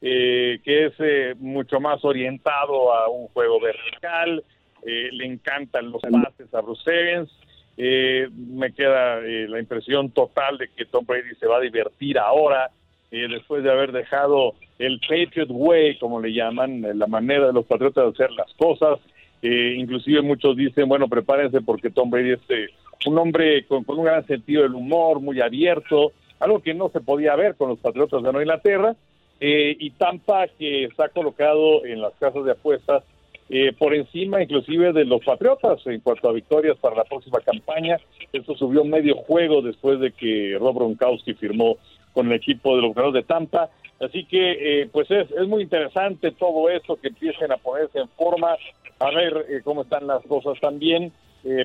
que 0.00 0.60
es 0.64 1.36
mucho 1.40 1.80
más 1.80 2.04
orientado 2.04 2.94
a 2.94 3.08
un 3.08 3.26
juego 3.26 3.60
vertical, 3.60 4.44
eh, 4.84 5.10
le 5.12 5.26
encantan 5.26 5.92
los 5.92 6.02
pases 6.02 6.52
a 6.52 6.60
Bruce 6.60 6.90
Arians. 6.90 7.30
Eh, 7.76 8.28
me 8.32 8.72
queda 8.72 9.20
eh, 9.20 9.46
la 9.48 9.60
impresión 9.60 10.10
total 10.10 10.58
de 10.58 10.68
que 10.68 10.84
Tom 10.84 11.06
Brady 11.06 11.34
se 11.38 11.46
va 11.46 11.58
a 11.58 11.60
divertir 11.60 12.18
ahora, 12.18 12.70
después 13.10 13.62
de 13.62 13.70
haber 13.70 13.92
dejado 13.92 14.54
el 14.78 14.98
Patriot 15.00 15.50
Way, 15.50 15.98
como 15.98 16.18
le 16.18 16.32
llaman, 16.32 16.98
la 16.98 17.06
manera 17.06 17.48
de 17.48 17.52
los 17.52 17.66
Patriotas 17.66 18.04
de 18.04 18.10
hacer 18.10 18.30
las 18.32 18.50
cosas. 18.54 19.00
inclusive 19.42 20.22
muchos 20.22 20.56
dicen, 20.56 20.88
bueno, 20.88 21.08
prepárense 21.08 21.60
porque 21.60 21.90
Tom 21.90 22.08
Brady 22.08 22.30
es 22.30 22.70
un 23.04 23.18
hombre 23.18 23.66
con, 23.66 23.84
un 23.86 24.04
gran 24.04 24.26
sentido 24.26 24.62
del 24.62 24.74
humor, 24.74 25.20
muy 25.20 25.42
abierto, 25.42 26.12
algo 26.40 26.62
que 26.62 26.72
no 26.72 26.88
se 26.88 27.00
podía 27.02 27.36
ver 27.36 27.54
con 27.56 27.68
los 27.68 27.80
Patriotas 27.80 28.22
de 28.22 28.32
Nueva 28.32 28.44
Inglaterra. 28.44 28.96
y 29.40 29.90
Tampa, 29.90 30.48
que 30.48 30.84
está 30.84 31.10
colocado 31.10 31.84
en 31.84 32.00
las 32.00 32.14
casas 32.14 32.46
de 32.46 32.52
apuestas 32.52 33.04
eh, 33.48 33.72
por 33.78 33.94
encima 33.94 34.42
inclusive 34.42 34.92
de 34.92 35.04
los 35.04 35.22
Patriotas 35.24 35.86
en 35.86 36.00
cuanto 36.00 36.28
a 36.28 36.32
victorias 36.32 36.76
para 36.78 36.96
la 36.96 37.04
próxima 37.04 37.40
campaña. 37.40 37.98
Esto 38.32 38.54
subió 38.56 38.84
medio 38.84 39.16
juego 39.16 39.62
después 39.62 40.00
de 40.00 40.12
que 40.12 40.56
Rob 40.58 40.76
Gronkowski 40.76 41.34
firmó 41.34 41.76
con 42.12 42.26
el 42.26 42.32
equipo 42.34 42.76
de 42.76 42.82
los 42.82 42.92
jugadores 42.92 43.22
de 43.22 43.26
Tampa. 43.26 43.70
Así 44.00 44.24
que, 44.24 44.82
eh, 44.82 44.88
pues 44.90 45.10
es, 45.10 45.30
es, 45.30 45.46
muy 45.46 45.62
interesante 45.62 46.32
todo 46.32 46.68
esto, 46.70 46.96
que 46.96 47.08
empiecen 47.08 47.52
a 47.52 47.56
ponerse 47.56 48.00
en 48.00 48.08
forma, 48.08 48.56
a 48.98 49.10
ver 49.10 49.46
eh, 49.48 49.60
cómo 49.62 49.82
están 49.82 50.06
las 50.06 50.22
cosas 50.24 50.58
también 50.60 51.12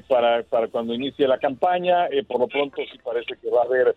para, 0.08 0.42
para 0.42 0.70
cuando 0.70 0.96
inicie 0.96 1.28
la 1.28 1.38
campaña. 1.38 2.08
por 2.28 2.40
lo 2.40 2.48
pronto 2.48 2.82
sí 2.92 2.98
parece 3.04 3.36
que 3.40 3.50
va 3.52 3.62
a 3.62 3.66
haber 3.66 3.96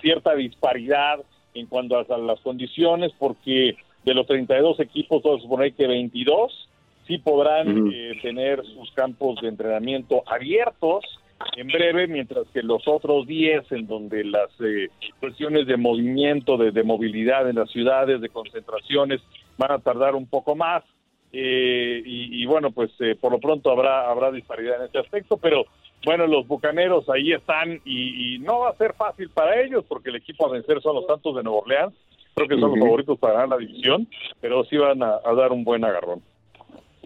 cierta 0.00 0.36
disparidad 0.36 1.18
en 1.58 1.66
cuanto 1.66 1.98
a, 1.98 2.18
las 2.18 2.40
condiciones, 2.40 3.12
porque 3.18 3.76
de 4.04 4.14
los 4.14 4.26
32 4.26 4.80
equipos, 4.80 5.22
todos 5.22 5.42
supone 5.42 5.72
que 5.72 5.86
22 5.86 6.65
sí 7.06 7.18
podrán 7.18 7.90
eh, 7.92 8.12
tener 8.22 8.62
sus 8.64 8.90
campos 8.92 9.40
de 9.40 9.48
entrenamiento 9.48 10.22
abiertos 10.26 11.04
en 11.56 11.66
breve, 11.68 12.06
mientras 12.06 12.46
que 12.48 12.62
los 12.62 12.86
otros 12.88 13.26
10, 13.26 13.70
en 13.72 13.86
donde 13.86 14.24
las 14.24 14.50
eh, 14.60 14.88
cuestiones 15.20 15.66
de 15.66 15.76
movimiento, 15.76 16.56
de, 16.56 16.82
movilidad 16.82 17.48
en 17.48 17.56
las 17.56 17.70
ciudades, 17.70 18.20
de 18.20 18.30
concentraciones, 18.30 19.20
van 19.58 19.72
a 19.72 19.78
tardar 19.78 20.14
un 20.14 20.26
poco 20.26 20.56
más. 20.56 20.82
Eh, 21.32 22.02
y, 22.06 22.46
bueno, 22.46 22.70
pues 22.70 22.90
por 23.20 23.32
lo 23.32 23.38
pronto 23.38 23.70
habrá, 23.70 24.08
habrá 24.08 24.32
disparidad 24.32 24.80
en 24.80 24.88
ese 24.88 24.98
aspecto, 24.98 25.36
pero 25.36 25.66
bueno, 26.06 26.26
los 26.26 26.46
bucaneros 26.46 27.06
ahí 27.10 27.32
están 27.32 27.82
y, 27.84 28.38
no 28.38 28.60
va 28.60 28.70
a 28.70 28.76
ser 28.76 28.94
fácil 28.94 29.28
para 29.28 29.60
ellos 29.60 29.84
porque 29.86 30.08
el 30.08 30.16
equipo 30.16 30.46
a 30.46 30.52
vencer 30.52 30.80
son 30.80 30.94
los 30.94 31.06
Santos 31.06 31.36
de 31.36 31.42
Nueva 31.42 31.58
Orleans. 31.58 31.94
Creo 32.34 32.48
que 32.48 32.58
son 32.58 32.70
los 32.70 32.80
favoritos 32.80 33.18
para 33.18 33.34
ganar 33.34 33.48
la 33.48 33.56
división, 33.58 34.08
pero 34.40 34.64
sí 34.64 34.76
van 34.76 35.02
a 35.02 35.20
dar 35.36 35.52
un 35.52 35.64
buen 35.64 35.84
agarrón. 35.84 36.22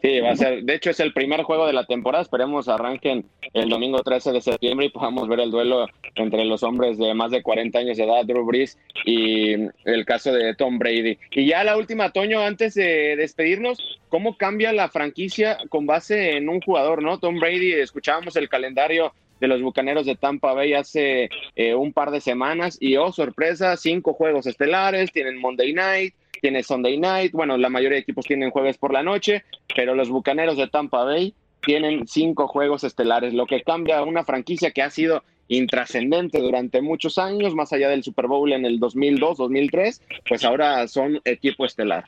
Sí, 0.03 0.21
va 0.21 0.31
a 0.31 0.37
ser, 0.37 0.63
de 0.63 0.75
hecho 0.75 0.91
es 0.91 1.01
el 1.01 1.13
primer 1.13 1.43
juego 1.43 1.67
de 1.67 1.75
la 1.75 1.85
temporada, 1.85 2.23
esperemos 2.23 2.69
arranquen 2.69 3.27
el 3.53 3.69
domingo 3.69 4.03
13 4.03 4.33
de 4.33 4.41
septiembre 4.41 4.87
y 4.87 4.91
podamos 4.91 5.29
ver 5.29 5.41
el 5.41 5.51
duelo 5.51 5.87
entre 6.15 6.45
los 6.45 6.63
hombres 6.63 6.97
de 6.97 7.13
más 7.13 7.31
de 7.31 7.43
40 7.43 7.79
años 7.79 7.99
de 7.99 8.05
edad, 8.05 8.25
Drew 8.25 8.45
Brees 8.47 8.79
y 9.05 9.53
el 9.85 10.05
caso 10.07 10.33
de 10.33 10.55
Tom 10.55 10.79
Brady. 10.79 11.19
Y 11.33 11.47
ya 11.47 11.65
la 11.65 11.77
última, 11.77 12.11
Toño, 12.11 12.41
antes 12.41 12.75
de 12.75 13.15
despedirnos, 13.17 14.01
¿cómo 14.09 14.39
cambia 14.39 14.73
la 14.73 14.89
franquicia 14.89 15.59
con 15.69 15.87
base 15.87 16.37
en 16.37 16.49
un 16.49 16.61
jugador, 16.63 17.03
no? 17.03 17.19
Tom 17.19 17.39
Brady, 17.39 17.73
escuchábamos 17.73 18.37
el 18.37 18.49
calendario 18.49 19.13
de 19.41 19.49
los 19.49 19.61
Bucaneros 19.61 20.07
de 20.07 20.17
Tampa 20.17 20.53
Bay 20.53 20.75
hace 20.75 21.31
eh, 21.57 21.75
un 21.75 21.93
par 21.93 22.11
de 22.11 22.21
semanas 22.21 22.77
y, 22.81 22.97
oh, 22.97 23.13
sorpresa, 23.13 23.77
cinco 23.77 24.13
juegos 24.13 24.47
estelares, 24.47 25.13
tienen 25.13 25.39
Monday 25.39 25.73
Night, 25.73 26.15
tiene 26.41 26.63
Sunday 26.63 26.99
Night, 26.99 27.33
bueno, 27.33 27.57
la 27.57 27.69
mayoría 27.69 27.97
de 27.97 28.03
equipos 28.03 28.27
tienen 28.27 28.51
jueves 28.51 28.79
por 28.79 28.93
la 28.93 29.03
noche, 29.03 29.45
pero 29.75 29.95
los 29.95 30.09
Bucaneros 30.09 30.57
de 30.57 30.69
Tampa 30.69 31.05
Bay 31.05 31.35
tienen 31.63 32.07
cinco 32.07 32.49
juegos 32.49 32.85
estelares, 32.85 33.35
lo 33.35 33.47
que 33.47 33.63
cambia 33.63 34.03
una 34.03 34.25
franquicia 34.25 34.71
que 34.71 34.83
ha 34.83 34.91
sido 34.91 35.23
intrascendente 35.49 36.41
durante 36.41 36.81
muchos 36.81 37.19
años, 37.19 37.55
más 37.55 37.73
allá 37.73 37.89
del 37.89 38.05
Super 38.05 38.29
Bowl 38.29 38.53
en 38.53 38.65
el 38.65 38.79
2002, 38.79 39.39
2003, 39.39 40.03
pues 40.29 40.45
ahora 40.45 40.87
son 40.87 41.21
equipo 41.25 41.65
estelar. 41.65 42.05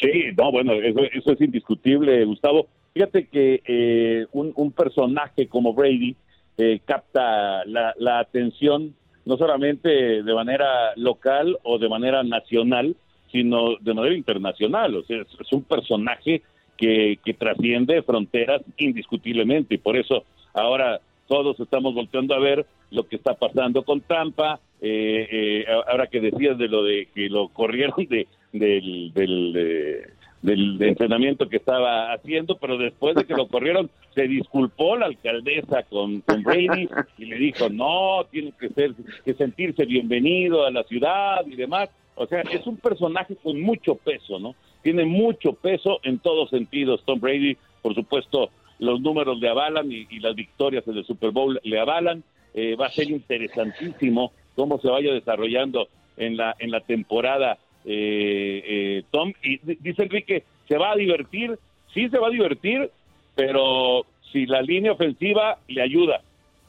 Sí, 0.00 0.26
no, 0.36 0.52
bueno, 0.52 0.74
eso, 0.74 1.32
es 1.32 1.40
indiscutible, 1.40 2.24
Gustavo. 2.24 2.68
Fíjate 2.92 3.26
que 3.26 3.62
eh, 3.66 4.26
un, 4.32 4.72
personaje 4.72 5.48
como 5.48 5.74
Brady 5.74 6.14
eh, 6.56 6.80
capta 6.84 7.64
la, 7.64 7.94
la 7.98 8.20
atención 8.20 8.94
no 9.24 9.36
solamente 9.36 10.22
de 10.22 10.34
manera 10.34 10.94
local 10.96 11.58
o 11.62 11.78
de 11.78 11.88
manera 11.88 12.22
nacional, 12.22 12.96
sino 13.30 13.76
de 13.80 13.94
manera 13.94 14.14
internacional. 14.14 14.96
O 14.96 15.02
sea, 15.04 15.22
es, 15.22 15.52
un 15.52 15.62
personaje 15.62 16.42
que, 16.76 17.18
que 17.24 17.34
trasciende 17.34 18.02
fronteras 18.02 18.62
indiscutiblemente 18.76 19.74
y 19.74 19.78
por 19.78 19.96
eso 19.96 20.24
ahora 20.52 21.00
todos 21.26 21.58
estamos 21.58 21.94
volteando 21.94 22.34
a 22.34 22.38
ver 22.38 22.66
lo 22.90 23.06
que 23.06 23.16
está 23.16 23.34
pasando 23.34 23.82
con 23.82 24.00
Tampa. 24.00 24.60
Eh, 24.80 25.28
eh, 25.30 25.64
ahora 25.88 26.06
que 26.06 26.20
decías 26.20 26.58
de 26.58 26.68
lo 26.68 26.84
de 26.84 27.08
que 27.14 27.28
lo 27.28 27.48
corrieron 27.48 28.06
de, 28.06 28.26
del, 28.52 29.12
del, 29.14 30.10
del, 30.44 30.80
entrenamiento 30.82 31.48
que 31.48 31.56
estaba 31.56 32.12
haciendo, 32.12 32.58
pero 32.58 32.76
después 32.76 33.14
de 33.16 33.24
que 33.24 33.34
lo 33.34 33.48
corrieron, 33.48 33.90
se 34.14 34.28
disculpó 34.28 34.96
la 34.96 35.06
alcaldesa 35.06 35.82
con, 35.84 36.20
con 36.20 36.42
Brady 36.42 36.88
y 37.18 37.24
le 37.24 37.36
dijo, 37.36 37.68
no, 37.70 38.24
tiene 38.30 38.52
que, 38.60 38.68
ser, 38.68 38.92
que 39.24 39.34
sentirse 39.34 39.86
bienvenido 39.86 40.66
a 40.66 40.70
la 40.70 40.84
ciudad 40.84 41.44
y 41.46 41.56
demás. 41.56 41.88
O 42.14 42.26
sea, 42.26 42.42
es 42.42 42.66
un 42.66 42.76
personaje 42.76 43.36
con 43.36 43.60
mucho 43.60 43.96
peso, 43.96 44.38
¿no? 44.38 44.54
Tiene 44.82 45.04
mucho 45.04 45.54
peso 45.54 45.98
en 46.04 46.18
todos 46.18 46.50
sentidos. 46.50 47.02
Tom 47.04 47.18
Brady, 47.18 47.56
por 47.82 47.94
supuesto, 47.94 48.50
los 48.78 49.00
números 49.00 49.40
le 49.40 49.48
avalan 49.48 49.90
y, 49.90 50.06
las 50.20 50.34
victorias 50.34 50.86
en 50.86 50.98
el 50.98 51.06
Super 51.06 51.30
Bowl 51.30 51.58
le 51.64 51.80
avalan. 51.80 52.22
Eh, 52.52 52.76
va 52.76 52.86
a 52.86 52.90
ser 52.90 53.10
interesantísimo 53.10 54.32
cómo 54.54 54.78
se 54.78 54.88
vaya 54.88 55.12
desarrollando 55.12 55.88
en 56.16 56.36
la, 56.36 56.54
en 56.60 56.70
la 56.70 56.80
temporada 56.80 57.58
eh, 57.84 58.62
eh, 58.66 59.02
Tom. 59.10 59.32
Y 59.42 59.58
dice 59.80 60.04
Enrique, 60.04 60.44
¿se 60.68 60.78
va 60.78 60.92
a 60.92 60.96
divertir? 60.96 61.58
Sí, 61.92 62.08
se 62.08 62.18
va 62.18 62.28
a 62.28 62.30
divertir, 62.30 62.90
pero 63.34 64.06
si 64.32 64.46
la 64.46 64.62
línea 64.62 64.92
ofensiva 64.92 65.58
le 65.68 65.82
ayuda. 65.82 66.22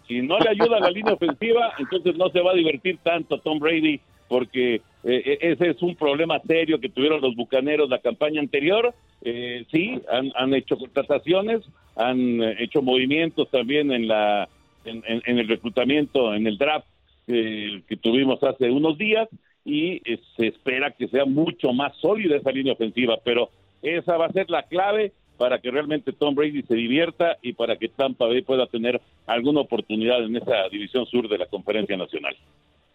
Si 0.08 0.22
no 0.22 0.38
le 0.40 0.50
ayuda 0.50 0.80
la 0.80 0.92
línea 0.92 1.14
ofensiva, 1.14 1.74
entonces 1.80 2.16
no 2.16 2.30
se 2.30 2.42
va 2.42 2.52
a 2.52 2.56
divertir 2.56 3.00
tanto 3.02 3.40
Tom 3.40 3.60
Brady, 3.60 4.00
porque 4.28 4.82
eh, 5.04 5.38
ese 5.42 5.70
es 5.70 5.82
un 5.82 5.96
problema 5.96 6.40
serio 6.42 6.80
que 6.80 6.90
tuvieron 6.90 7.22
los 7.22 7.36
bucaneros 7.36 7.90
la 7.90 8.00
campaña 8.00 8.42
anterior. 8.42 8.94
sí, 9.24 10.02
han, 10.12 10.32
han, 10.36 10.54
hecho 10.54 10.78
contrataciones, 10.78 11.62
han 11.96 12.44
hecho 12.60 12.82
movimientos 12.82 13.50
también 13.50 13.92
en 13.92 14.08
la 14.08 14.50
en, 14.84 15.02
en 15.06 15.40
el 15.40 15.48
reclutamiento, 15.48 16.36
en 16.36 16.46
el 16.46 16.58
draft 16.58 16.88
que 17.26 17.98
tuvimos 18.02 18.44
hace 18.44 18.70
unos 18.70 19.00
días 19.00 19.28
y 19.66 20.02
eh, 20.06 20.20
se 20.38 20.48
espera 20.48 20.92
que 20.92 21.08
sea 21.08 21.26
mucho 21.26 21.74
más 21.74 21.98
sólida 21.98 22.38
esa 22.38 22.52
línea 22.52 22.74
ofensiva, 22.74 23.18
pero 23.24 23.50
esa 23.82 24.16
va 24.16 24.28
a 24.28 24.32
ser 24.32 24.50
la 24.50 24.64
clave 24.64 25.12
para 25.38 25.60
que 25.60 25.72
realmente 25.72 26.14
Tom 26.14 26.36
Brady 26.36 26.62
se 26.64 26.76
divierta 26.76 27.38
y 27.42 27.54
para 27.54 27.76
que 27.76 27.90
Tampa 27.90 28.28
Bay 28.28 28.42
pueda 28.42 28.68
tener 28.68 29.02
alguna 29.26 29.62
oportunidad 29.62 30.24
en 30.24 30.38
esa 30.38 30.70
división 30.70 31.06
sur 31.08 31.28
de 31.28 31.38
la 31.38 31.48
Conferencia 31.48 31.98
Nacional. 31.98 32.38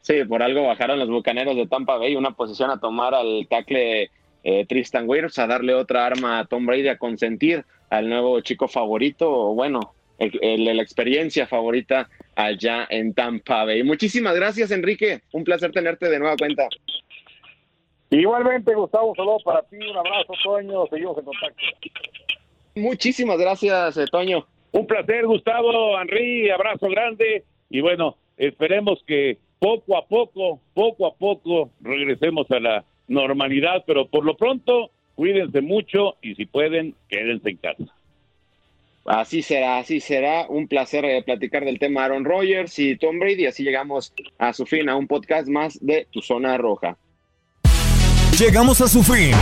Sí, 0.01 0.25
por 0.25 0.43
algo 0.43 0.67
bajaron 0.67 0.99
los 0.99 1.11
Bucaneros 1.11 1.57
de 1.57 1.67
Tampa 1.67 1.99
Bay, 1.99 2.17
una 2.17 2.31
posición 2.31 2.71
a 2.71 2.81
tomar 2.81 3.15
al 3.15 3.47
tackle 3.49 4.11
eh, 4.43 4.65
Tristan 4.67 5.07
Wirfs, 5.07 5.39
a 5.39 5.47
darle 5.47 5.75
otra 5.75 6.07
arma 6.07 6.39
a 6.39 6.47
Tom 6.47 6.65
Brady, 6.65 6.89
a 6.89 6.97
consentir 6.97 7.65
al 7.91 8.09
nuevo 8.09 8.41
chico 8.41 8.69
favorito, 8.69 9.53
bueno, 9.55 9.93
la 10.21 10.83
experiencia 10.83 11.47
favorita 11.47 12.09
allá 12.37 12.87
en 12.91 13.15
Tampa 13.15 13.65
Bay. 13.65 13.83
Muchísimas 13.83 14.35
gracias, 14.37 14.71
Enrique. 14.71 15.23
Un 15.33 15.45
placer 15.45 15.73
tenerte 15.73 16.09
de 16.09 16.19
nueva 16.19 16.37
cuenta. 16.37 16.69
Igualmente, 18.11 18.75
Gustavo, 18.75 19.15
saludo 19.15 19.39
para 19.45 19.63
ti, 19.63 19.77
un 19.77 19.97
abrazo, 19.97 20.33
Toño, 20.43 20.87
seguimos 20.89 21.17
en 21.19 21.25
contacto. 21.25 21.63
Muchísimas 22.75 23.39
gracias, 23.39 23.97
eh, 23.97 24.05
Toño. 24.11 24.47
Un 24.73 24.87
placer, 24.87 25.27
Gustavo, 25.27 26.01
Henry, 26.01 26.51
abrazo 26.51 26.89
grande 26.89 27.45
y 27.69 27.81
bueno, 27.81 28.17
esperemos 28.37 29.03
que 29.07 29.39
poco 29.61 29.97
a 29.97 30.07
poco, 30.07 30.61
poco 30.75 31.07
a 31.07 31.15
poco 31.15 31.71
regresemos 31.81 32.51
a 32.51 32.59
la 32.59 32.85
normalidad, 33.07 33.85
pero 33.87 34.09
por 34.09 34.25
lo 34.25 34.37
pronto, 34.37 34.91
cuídense 35.15 35.61
mucho 35.61 36.17
y 36.21 36.35
si 36.35 36.47
pueden, 36.47 36.95
quédense 37.09 37.51
en 37.51 37.57
casa. 37.59 38.00
Así 39.07 39.43
será, 39.43 39.79
así 39.79 40.01
será. 40.01 40.47
Un 40.49 40.69
placer 40.69 41.05
eh, 41.05 41.23
platicar 41.23 41.65
del 41.65 41.79
tema 41.79 42.05
Aaron 42.05 42.25
Rodgers 42.25 42.79
y 42.79 42.97
Tom 42.97 43.19
Brady. 43.19 43.47
Así 43.47 43.63
llegamos 43.63 44.13
a 44.39 44.53
su 44.53 44.67
fin, 44.67 44.89
a 44.89 44.97
un 44.97 45.07
podcast 45.07 45.49
más 45.49 45.79
de 45.81 46.07
Tu 46.11 46.21
Zona 46.21 46.57
Roja. 46.59 46.97
Llegamos 48.39 48.81
a 48.81 48.89
su 48.89 49.03
fin. 49.03 49.33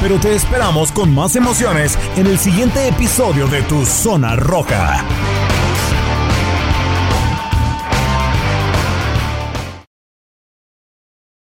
Pero 0.00 0.18
te 0.18 0.34
esperamos 0.34 0.92
con 0.92 1.14
más 1.14 1.36
emociones 1.36 1.98
en 2.16 2.26
el 2.26 2.38
siguiente 2.38 2.88
episodio 2.88 3.46
de 3.48 3.62
Tu 3.62 3.84
Zona 3.84 4.36
Roja. 4.36 5.04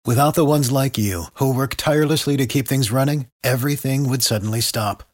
Without 0.07 0.35
the 0.35 0.47
ones 0.47 0.73
like 0.73 0.97
you, 0.97 1.27
who 1.35 1.55
work 1.55 1.77
tirelessly 1.77 2.37
to 2.39 2.47
keep 2.47 2.67
things 2.67 2.91
running, 2.91 3.27
everything 3.45 4.09
would 4.09 4.23
suddenly 4.23 4.63
stop. 4.63 5.10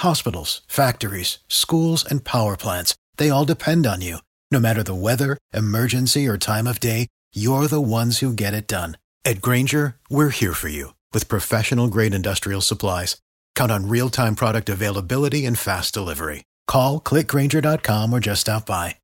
Hospitals, 0.00 0.62
factories, 0.66 1.40
schools, 1.46 2.06
and 2.08 2.24
power 2.24 2.56
plants, 2.56 2.94
they 3.18 3.28
all 3.28 3.44
depend 3.44 3.86
on 3.86 4.00
you. 4.00 4.16
No 4.50 4.58
matter 4.58 4.82
the 4.82 4.94
weather, 4.94 5.36
emergency, 5.52 6.26
or 6.26 6.38
time 6.38 6.66
of 6.66 6.80
day, 6.80 7.06
you're 7.34 7.66
the 7.66 7.82
ones 7.82 8.20
who 8.20 8.32
get 8.32 8.54
it 8.54 8.66
done. 8.66 8.96
At 9.26 9.42
Granger, 9.42 9.96
we're 10.08 10.30
here 10.30 10.54
for 10.54 10.68
you 10.68 10.94
with 11.12 11.28
professional 11.28 11.88
grade 11.88 12.14
industrial 12.14 12.62
supplies. 12.62 13.20
Count 13.54 13.70
on 13.70 13.88
real 13.88 14.08
time 14.08 14.34
product 14.34 14.70
availability 14.70 15.44
and 15.44 15.58
fast 15.58 15.92
delivery. 15.92 16.44
Call 16.66 16.98
clickgranger.com 17.00 18.12
or 18.12 18.20
just 18.20 18.40
stop 18.40 18.64
by. 18.64 18.96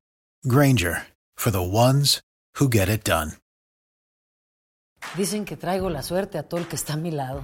Granger 0.47 1.03
for 1.35 1.51
the 1.51 1.61
ones 1.61 2.21
who 2.55 2.69
get 2.69 2.89
it 2.89 3.03
done. 3.03 3.33
Dicen 5.15 5.45
que 5.45 5.57
traigo 5.57 5.91
la 5.91 6.01
suerte 6.01 6.39
a 6.39 6.43
todo 6.43 6.61
el 6.61 6.67
que 6.67 6.75
está 6.75 6.93
a 6.93 6.97
mi 6.97 7.11
lado. 7.11 7.43